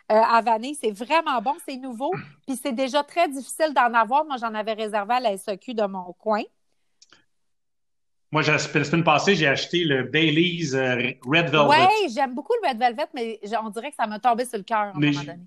[0.10, 0.76] à vanille.
[0.76, 2.12] C'est vraiment bon, c'est nouveau.
[2.46, 4.26] Puis c'est déjà très difficile d'en avoir.
[4.26, 6.44] Moi, j'en avais réservé à la SEQ de mon coin.
[8.34, 11.68] Moi, la semaine passée, j'ai acheté le Bailey's Red Velvet.
[11.70, 14.64] Oui, j'aime beaucoup le Red Velvet, mais on dirait que ça m'a tombé sur le
[14.64, 15.40] cœur à un moment donné.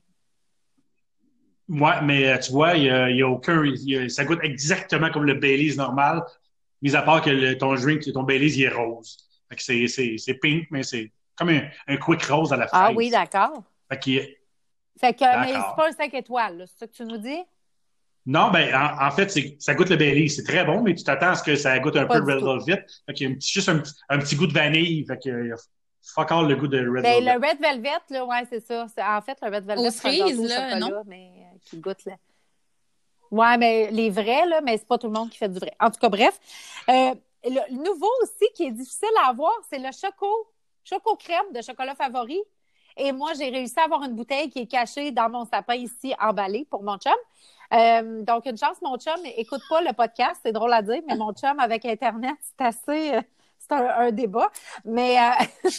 [1.69, 3.61] Oui, mais euh, tu vois, il n'y a, aucun.
[4.09, 6.23] ça goûte exactement comme le Baileys normal,
[6.81, 9.19] mis à part que ton drink, ton Baileys, il est rose.
[9.59, 12.79] c'est pink, mais c'est comme un, quick rose à la fin.
[12.81, 13.65] Ah oui, d'accord.
[13.91, 17.43] Fait, que, mais c'est pas un 5 étoiles, c'est ça que tu nous dis?
[18.27, 20.29] Non, ben en, fait, ça goûte le Baileys.
[20.29, 22.85] C'est très bon, mais tu t'attends à ce que ça goûte un peu Red Velvet.
[23.07, 25.05] Fait qu'il y a juste un, un, petit goût de vanille.
[25.07, 25.55] Fait que
[26.03, 27.35] fuck all le goût de Red ben, Velvet.
[27.35, 28.87] Le Red Velvet, là, ouais, c'est ça.
[28.99, 31.03] En fait, le Red Velvet, c'est un chocolat, non?
[31.07, 32.17] mais euh, qui goûte là.
[33.31, 35.73] Ouais, mais les vrais, là, mais c'est pas tout le monde qui fait du vrai.
[35.81, 36.39] En tout cas, bref.
[36.89, 40.49] Euh, le nouveau aussi qui est difficile à avoir, c'est le choco,
[40.85, 42.41] choco crème de chocolat favori.
[42.97, 46.15] Et moi, j'ai réussi à avoir une bouteille qui est cachée dans mon sapin ici,
[46.19, 47.13] emballée pour mon chum.
[47.73, 51.17] Euh, donc, une chance, mon chum écoute pas le podcast, c'est drôle à dire, mais
[51.17, 53.21] mon chum avec Internet, c'est assez
[53.69, 54.51] c'est un, débat.
[54.85, 55.45] Mais euh,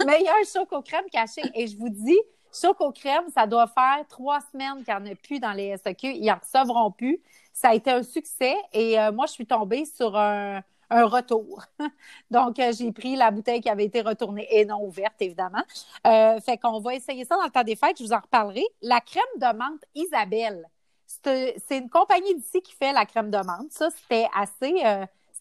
[0.00, 1.42] il y a un choco crème caché.
[1.54, 2.18] Et je vous dis,
[2.52, 6.08] choco crème, ça doit faire trois semaines qu'il n'y en a plus dans les SEQ.
[6.14, 7.20] Ils n'en recevront plus.
[7.52, 8.56] Ça a été un succès.
[8.72, 11.64] Et euh, moi, je suis tombée sur un, retour.
[12.30, 15.62] Donc, euh, j'ai pris la bouteille qui avait été retournée et non ouverte, évidemment.
[16.04, 17.96] fait qu'on va essayer ça dans le temps des fêtes.
[17.98, 18.64] Je vous en reparlerai.
[18.82, 20.68] La crème de menthe Isabelle.
[21.06, 23.70] C'est une compagnie d'ici qui fait la crème de menthe.
[23.70, 24.74] Ça, c'était assez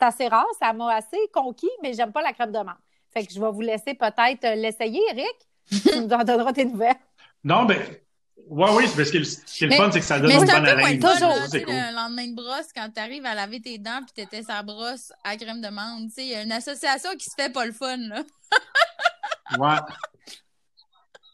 [0.02, 2.78] c'est assez rare, ça m'a assez conquis, mais j'aime pas la crème de menthe.
[3.13, 5.36] Fait que je vais vous laisser peut-être euh, l'essayer, Eric.
[5.69, 6.95] tu nous en donneras tes nouvelles.
[7.43, 8.04] Non, mais
[8.47, 10.50] oui, oui, parce que ce qui est le fun, c'est que ça donne une bonne
[10.50, 11.00] haleine.
[11.00, 11.36] Toujours.
[11.50, 11.74] C'est cool.
[11.74, 15.13] Le lendemain de brosse, quand tu arrives à laver tes dents puis étais sa brosse
[15.24, 17.65] à crème de menthe, tu sais, il y a une association qui se fait pas
[17.65, 18.24] le fun, là.
[19.60, 19.80] ouais.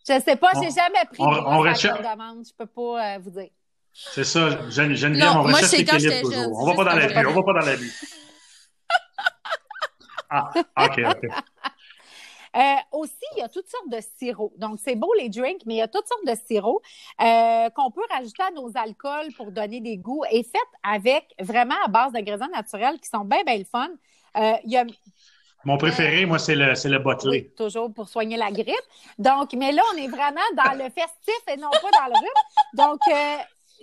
[0.10, 3.16] Je sais pas, j'ai jamais pris on, de à crème de menthe, je peux pas
[3.16, 3.50] euh, vous dire.
[4.00, 6.62] C'est ça, Geneviève, on recherche l'équilibre toujours.
[6.62, 7.92] On va pas dans la vie, on va pas dans la vie.
[10.30, 11.30] Ah, OK, OK.
[12.58, 14.58] Euh, aussi, il y a toutes sortes de sirops.
[14.58, 16.82] Donc, c'est beau les drinks, mais il y a toutes sortes de sirops
[17.22, 21.76] euh, qu'on peut rajouter à nos alcools pour donner des goûts et faites avec vraiment
[21.86, 23.88] à base d'ingrédients naturels qui sont bien, bien le fun.
[24.36, 24.84] Euh, il y a...
[25.64, 27.54] Mon préféré, moi, c'est le, c'est le bottelé.
[27.56, 28.76] toujours pour soigner la grippe.
[29.18, 32.44] Donc, mais là, on est vraiment dans le festif et non pas dans le rhume.
[32.74, 33.00] Donc,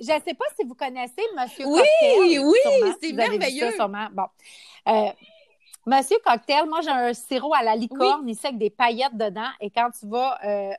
[0.01, 3.73] je ne sais pas si vous connaissez Monsieur Oui, Cocktail, oui, c'est merveilleux.
[4.13, 4.27] Bon.
[5.87, 9.51] Monsieur Cocktail, moi, j'ai un sirop à la licorne ici avec des paillettes dedans.
[9.61, 10.73] Et quand tu vas euh,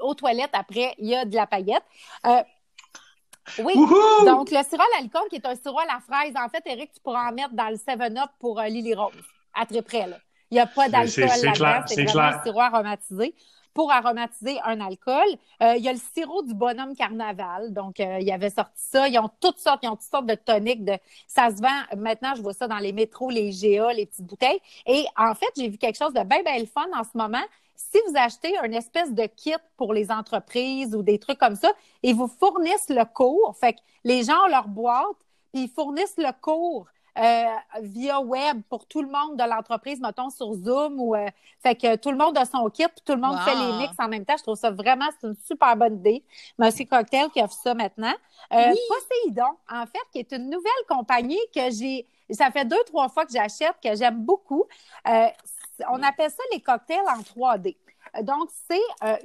[0.00, 1.84] aux toilettes après, il y a de la paillette.
[2.26, 2.42] Euh,
[3.60, 3.74] oui.
[4.26, 6.62] Donc, le sirop à la licorne, qui est un sirop à la fraise, en fait,
[6.66, 9.12] Eric, tu pourras en mettre dans le 7-Up pour euh, Lily Rose,
[9.54, 10.08] à très près.
[10.08, 10.16] Là.
[10.50, 11.84] Il n'y a pas d'alcool là-dedans.
[11.86, 13.34] C'est vraiment un sirop aromatisé
[13.78, 15.22] pour aromatiser un alcool.
[15.62, 17.72] Euh, il y a le sirop du bonhomme carnaval.
[17.72, 19.06] Donc, euh, il avait sorti ça.
[19.06, 20.90] Ils ont toutes sortes, ils ont toutes sortes de toniques.
[21.28, 24.58] Ça se vend, maintenant, je vois ça dans les métros, les GA, les petites bouteilles.
[24.84, 27.44] Et en fait, j'ai vu quelque chose de bien, bien fun en ce moment.
[27.76, 31.70] Si vous achetez une espèce de kit pour les entreprises ou des trucs comme ça,
[32.02, 33.54] ils vous fournissent le cours.
[33.60, 35.06] Fait que les gens ont leur boîte,
[35.52, 37.46] puis ils fournissent le cours euh,
[37.82, 41.26] via web pour tout le monde de l'entreprise, mettons sur Zoom ou euh,
[41.60, 44.08] fait que tout le monde a son kit, tout le monde fait les mix en
[44.08, 44.36] même temps.
[44.36, 46.24] Je trouve ça vraiment c'est une super bonne idée.
[46.58, 48.14] Monsieur Cocktail qui offre ça maintenant.
[48.52, 53.08] Euh, Poséidon, en fait, qui est une nouvelle compagnie que j'ai ça fait deux trois
[53.08, 54.66] fois que j'achète que j'aime beaucoup.
[55.08, 55.26] Euh,
[55.90, 57.76] on appelle ça les cocktails en 3D.
[58.22, 58.78] Donc c'est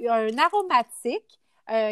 [0.08, 1.40] un aromatique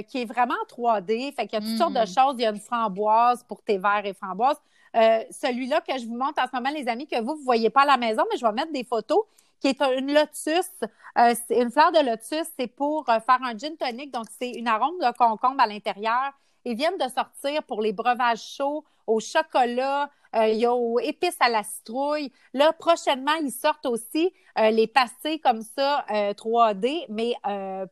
[0.08, 1.34] qui est vraiment en 3D.
[1.34, 2.06] Fait qu'il y a toutes sortes de mm.
[2.06, 2.34] choses.
[2.38, 4.60] Il y a une framboise pour tes verres et framboises.
[4.94, 7.70] Euh, celui-là que je vous montre en ce moment, les amis, que vous ne voyez
[7.70, 9.24] pas à la maison, mais je vais mettre des photos,
[9.60, 10.70] qui est une lotus.
[11.18, 14.10] Euh, une fleur de lotus, c'est pour euh, faire un gin tonic.
[14.10, 16.32] Donc, c'est une arôme de concombre à l'intérieur.
[16.64, 21.36] Ils viennent de sortir pour les breuvages chauds au chocolat, il y a aux épices
[21.40, 22.30] à la citrouille.
[22.54, 27.34] Là, prochainement, ils sortent aussi les pastilles comme ça, 3D, mais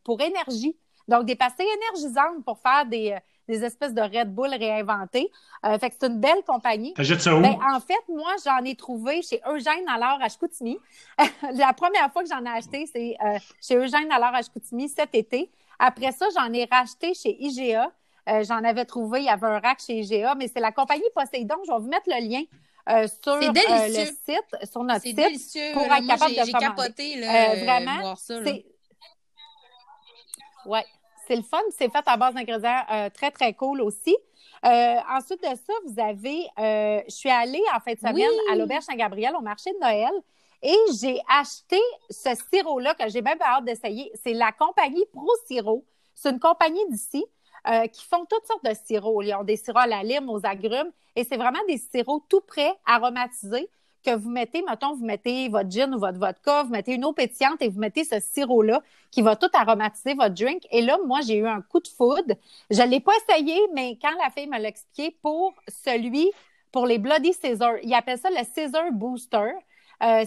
[0.05, 0.79] pour énergie.
[1.09, 3.18] Donc, des pastilles énergisantes pour faire des,
[3.51, 5.30] des espèces de Red Bull réinventés.
[5.66, 6.94] Euh, fait que c'est une belle compagnie.
[6.96, 7.40] ça où?
[7.40, 10.78] Ben, en fait, moi, j'en ai trouvé chez Eugène alors à Chicoutimi.
[11.55, 15.14] la première fois que j'en ai acheté, c'est euh, chez Eugène alors à Chicoutimi cet
[15.14, 15.51] été.
[15.78, 17.90] Après ça, j'en ai racheté chez IGA.
[18.28, 21.03] Euh, j'en avais trouvé, il y avait un rack chez IGA, mais c'est la compagnie
[21.14, 21.57] Poseidon.
[21.66, 22.42] Je vais vous mettre le lien.
[23.22, 23.53] sur le
[24.07, 25.72] site, sur notre site, délicieux.
[25.72, 26.66] pour être capable de commander.
[26.66, 28.40] Capoté, là, vraiment, voir ça,
[30.66, 30.84] Ouais,
[31.31, 31.61] c'est le fun.
[31.78, 34.16] C'est fait à base d'ingrédients euh, très, très cool aussi.
[34.64, 38.57] Euh, ensuite de ça, vous avez, euh, je suis allée en fin de semaine à
[38.57, 40.12] l'Auberge Saint-Gabriel au marché de Noël
[40.62, 44.11] et j'ai acheté ce sirop-là que j'ai même hâte d'essayer.
[44.22, 45.87] C'est la compagnie Pro Sirop.
[46.14, 47.24] C'est une compagnie d'ici
[47.68, 49.24] euh, qui font toutes sortes de sirops.
[49.24, 52.41] Ils ont des sirops à la lime, aux agrumes, et c'est vraiment des sirops tout
[52.41, 53.70] prêts, aromatisés,
[54.03, 57.12] que vous mettez, mettons, vous mettez votre gin ou votre vodka, vous mettez une eau
[57.12, 60.66] pétillante et vous mettez ce sirop-là qui va tout aromatiser votre drink.
[60.70, 62.34] Et là, moi, j'ai eu un coup de foudre.
[62.70, 66.30] Je ne l'ai pas essayé, mais quand la fille me l'a expliqué, pour celui,
[66.72, 69.53] pour les Bloody Caesar, il appelle ça le Caesar Booster.
[70.03, 70.24] Euh,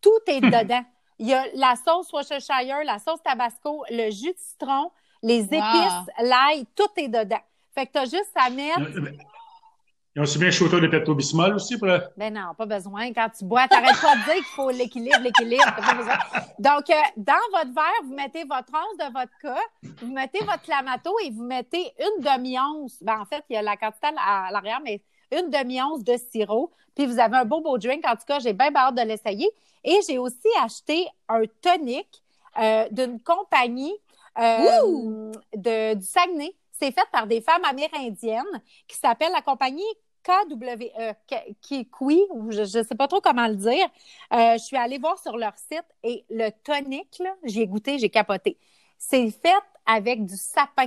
[0.00, 0.84] tout est dedans.
[1.18, 4.90] Il y a la sauce Worcestershire, la sauce Tabasco, le jus de citron,
[5.22, 7.40] les épices, l'ail, tout est dedans.
[7.74, 8.80] Fait que tu as juste à mettre.
[10.16, 11.86] Ils ont aussi bien shooter de Pepto-Bismol aussi pour
[12.16, 13.12] Ben non, pas besoin.
[13.12, 15.64] Quand tu bois, t'arrêtes pas de dire qu'il faut l'équilibre, l'équilibre.
[16.58, 19.60] Donc, euh, dans votre verre, vous mettez votre once de vodka,
[20.02, 22.98] vous mettez votre clamato et vous mettez une demi-once.
[23.02, 25.00] Ben, en fait, il y a la quantité à l'arrière, mais
[25.30, 26.72] une demi-once de sirop.
[26.96, 28.04] Puis vous avez un beau, beau drink.
[28.04, 29.48] En tout cas, j'ai bien hâte de l'essayer.
[29.84, 32.22] Et j'ai aussi acheté un tonic
[32.58, 33.94] euh, d'une compagnie
[34.38, 36.52] euh, de, du Saguenay.
[36.80, 39.82] C'est fait par des femmes amérindiennes qui s'appelle la compagnie
[40.22, 41.14] KWE,
[41.60, 41.88] qui
[42.30, 43.88] ou je ne sais pas trop comment le dire.
[44.32, 48.58] Euh, je suis allée voir sur leur site et le tonic, j'ai goûté, j'ai capoté.
[48.98, 50.86] C'est fait avec du sapin.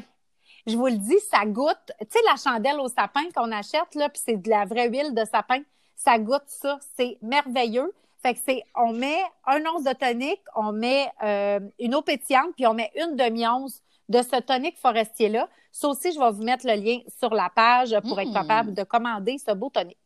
[0.66, 4.10] Je vous le dis, ça goûte, tu sais, la chandelle au sapin qu'on achète, là,
[4.10, 5.62] puis c'est de la vraie huile de sapin.
[5.96, 6.80] Ça goûte ça.
[6.96, 7.94] C'est merveilleux.
[8.22, 12.54] Fait que c'est, on met un once de tonique, on met euh, une eau pétillante,
[12.56, 15.48] puis on met une demi-once de ce tonique forestier-là.
[15.72, 18.34] Ça aussi, je vais vous mettre le lien sur la page pour être mm.
[18.34, 19.98] capable de commander ce beau tonique.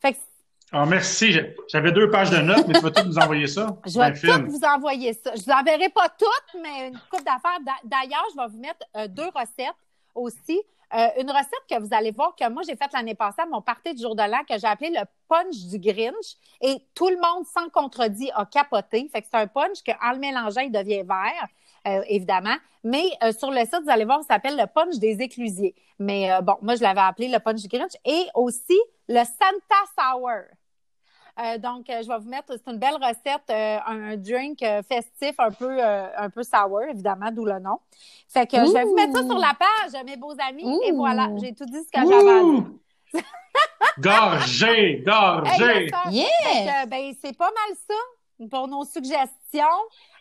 [0.00, 0.18] Fait que,
[0.72, 1.36] ah, merci.
[1.68, 3.76] J'avais deux pages de notes, mais tu vas tout nous envoyer ça?
[3.86, 5.32] Je vais tout vous envoyer ça.
[5.34, 7.58] Je ne vous enverrai pas toutes, mais une coupe d'affaires.
[7.82, 9.74] D'ailleurs, je vais vous mettre euh, deux recettes
[10.14, 10.60] aussi.
[10.92, 13.62] Euh, une recette que vous allez voir que moi, j'ai faite l'année passée à mon
[13.62, 16.36] party du jour de l'an que j'ai appelé le punch du Grinch.
[16.60, 19.08] Et tout le monde, sans contredit, a capoté.
[19.12, 21.48] Fait que c'est un punch qu'en le mélangeant, il devient vert.
[21.88, 22.56] Euh, évidemment.
[22.84, 25.74] Mais euh, sur le site, vous allez voir, ça s'appelle le punch des éclusiers.
[25.98, 27.92] Mais bon, moi, je l'avais appelé le punch du Grinch.
[28.04, 28.78] Et aussi
[29.08, 30.44] le Santa Sour.
[31.40, 34.58] Euh, donc, euh, je vais vous mettre, c'est une belle recette, euh, un drink
[34.88, 37.78] festif un peu, un peu sour, évidemment, d'où le nom.
[38.28, 40.80] Fait que je vais vous mettre ça sur la page, mes beaux amis.
[40.84, 42.64] Et voilà, j'ai tout dit ce que j'avais à dire.
[43.98, 45.90] gorgé, gorgé.
[46.10, 46.86] yeah!
[46.86, 47.94] ben, c'est pas mal ça
[48.48, 49.64] pour nos suggestions.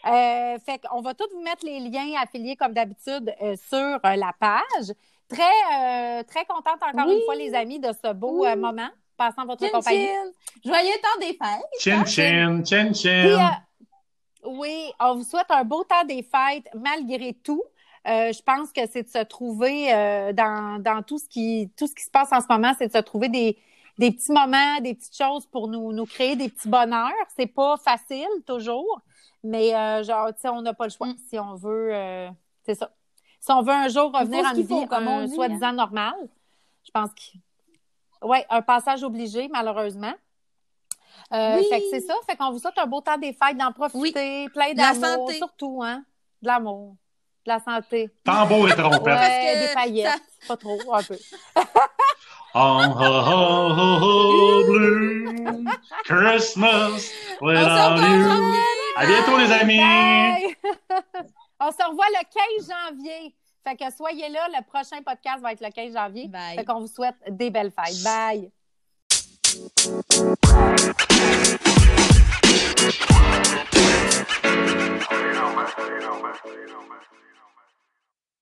[0.04, 3.34] fait qu'on va tous vous mettre les liens affiliés comme d'habitude
[3.70, 4.94] sur la page.
[5.28, 8.90] Très, très contente encore une fois, les amis, de ce beau moment
[9.20, 10.08] passant votre chin, compagnie.
[10.66, 11.66] Joyeux temps des fêtes.
[11.80, 13.62] Chin, chin, chin, chin.
[14.46, 17.62] oui, on vous souhaite un beau temps des fêtes malgré tout.
[18.08, 21.86] Euh, je pense que c'est de se trouver euh, dans, dans, tout, ce qui, tout
[21.86, 23.58] ce qui se passe en ce moment, c'est de se trouver des,
[24.00, 27.12] des petits moments, des petites choses pour nous, nous créer des petits bonheurs.
[27.38, 29.02] C'est pas facile toujours,
[29.44, 31.08] mais euh, genre, tu sais, on n'a pas le choix.
[31.08, 31.18] Mm.
[31.30, 31.94] Si on veut,
[32.66, 32.90] c'est ça.
[33.40, 35.74] Si on veut un jour revenir à une vie, comme soi-disant hein.
[35.74, 36.16] normal,
[36.84, 37.38] je pense que
[38.22, 40.14] oui, un passage obligé, malheureusement.
[41.32, 42.14] Euh, Fait que c'est ça.
[42.28, 46.04] Fait qu'on vous souhaite un beau temps des fêtes, d'en profiter, plein d'amour, surtout, hein.
[46.42, 46.96] De l'amour,
[47.46, 48.10] de la santé.
[48.24, 49.04] Tambour et trompette.
[49.04, 50.22] Ouais, des paillettes.
[50.48, 51.18] Pas trop, un peu.
[52.54, 52.90] On
[54.66, 55.66] blue
[56.06, 58.28] Christmas without you.
[58.96, 59.80] À bientôt, les amis.
[61.62, 62.24] On se revoit le
[62.60, 63.36] 15 janvier.
[63.64, 66.28] Fait que soyez là, le prochain podcast va être le 15 janvier.
[66.28, 66.56] Bye.
[66.56, 68.04] Fait qu'on vous souhaite des belles fêtes.
[68.04, 68.52] Bye.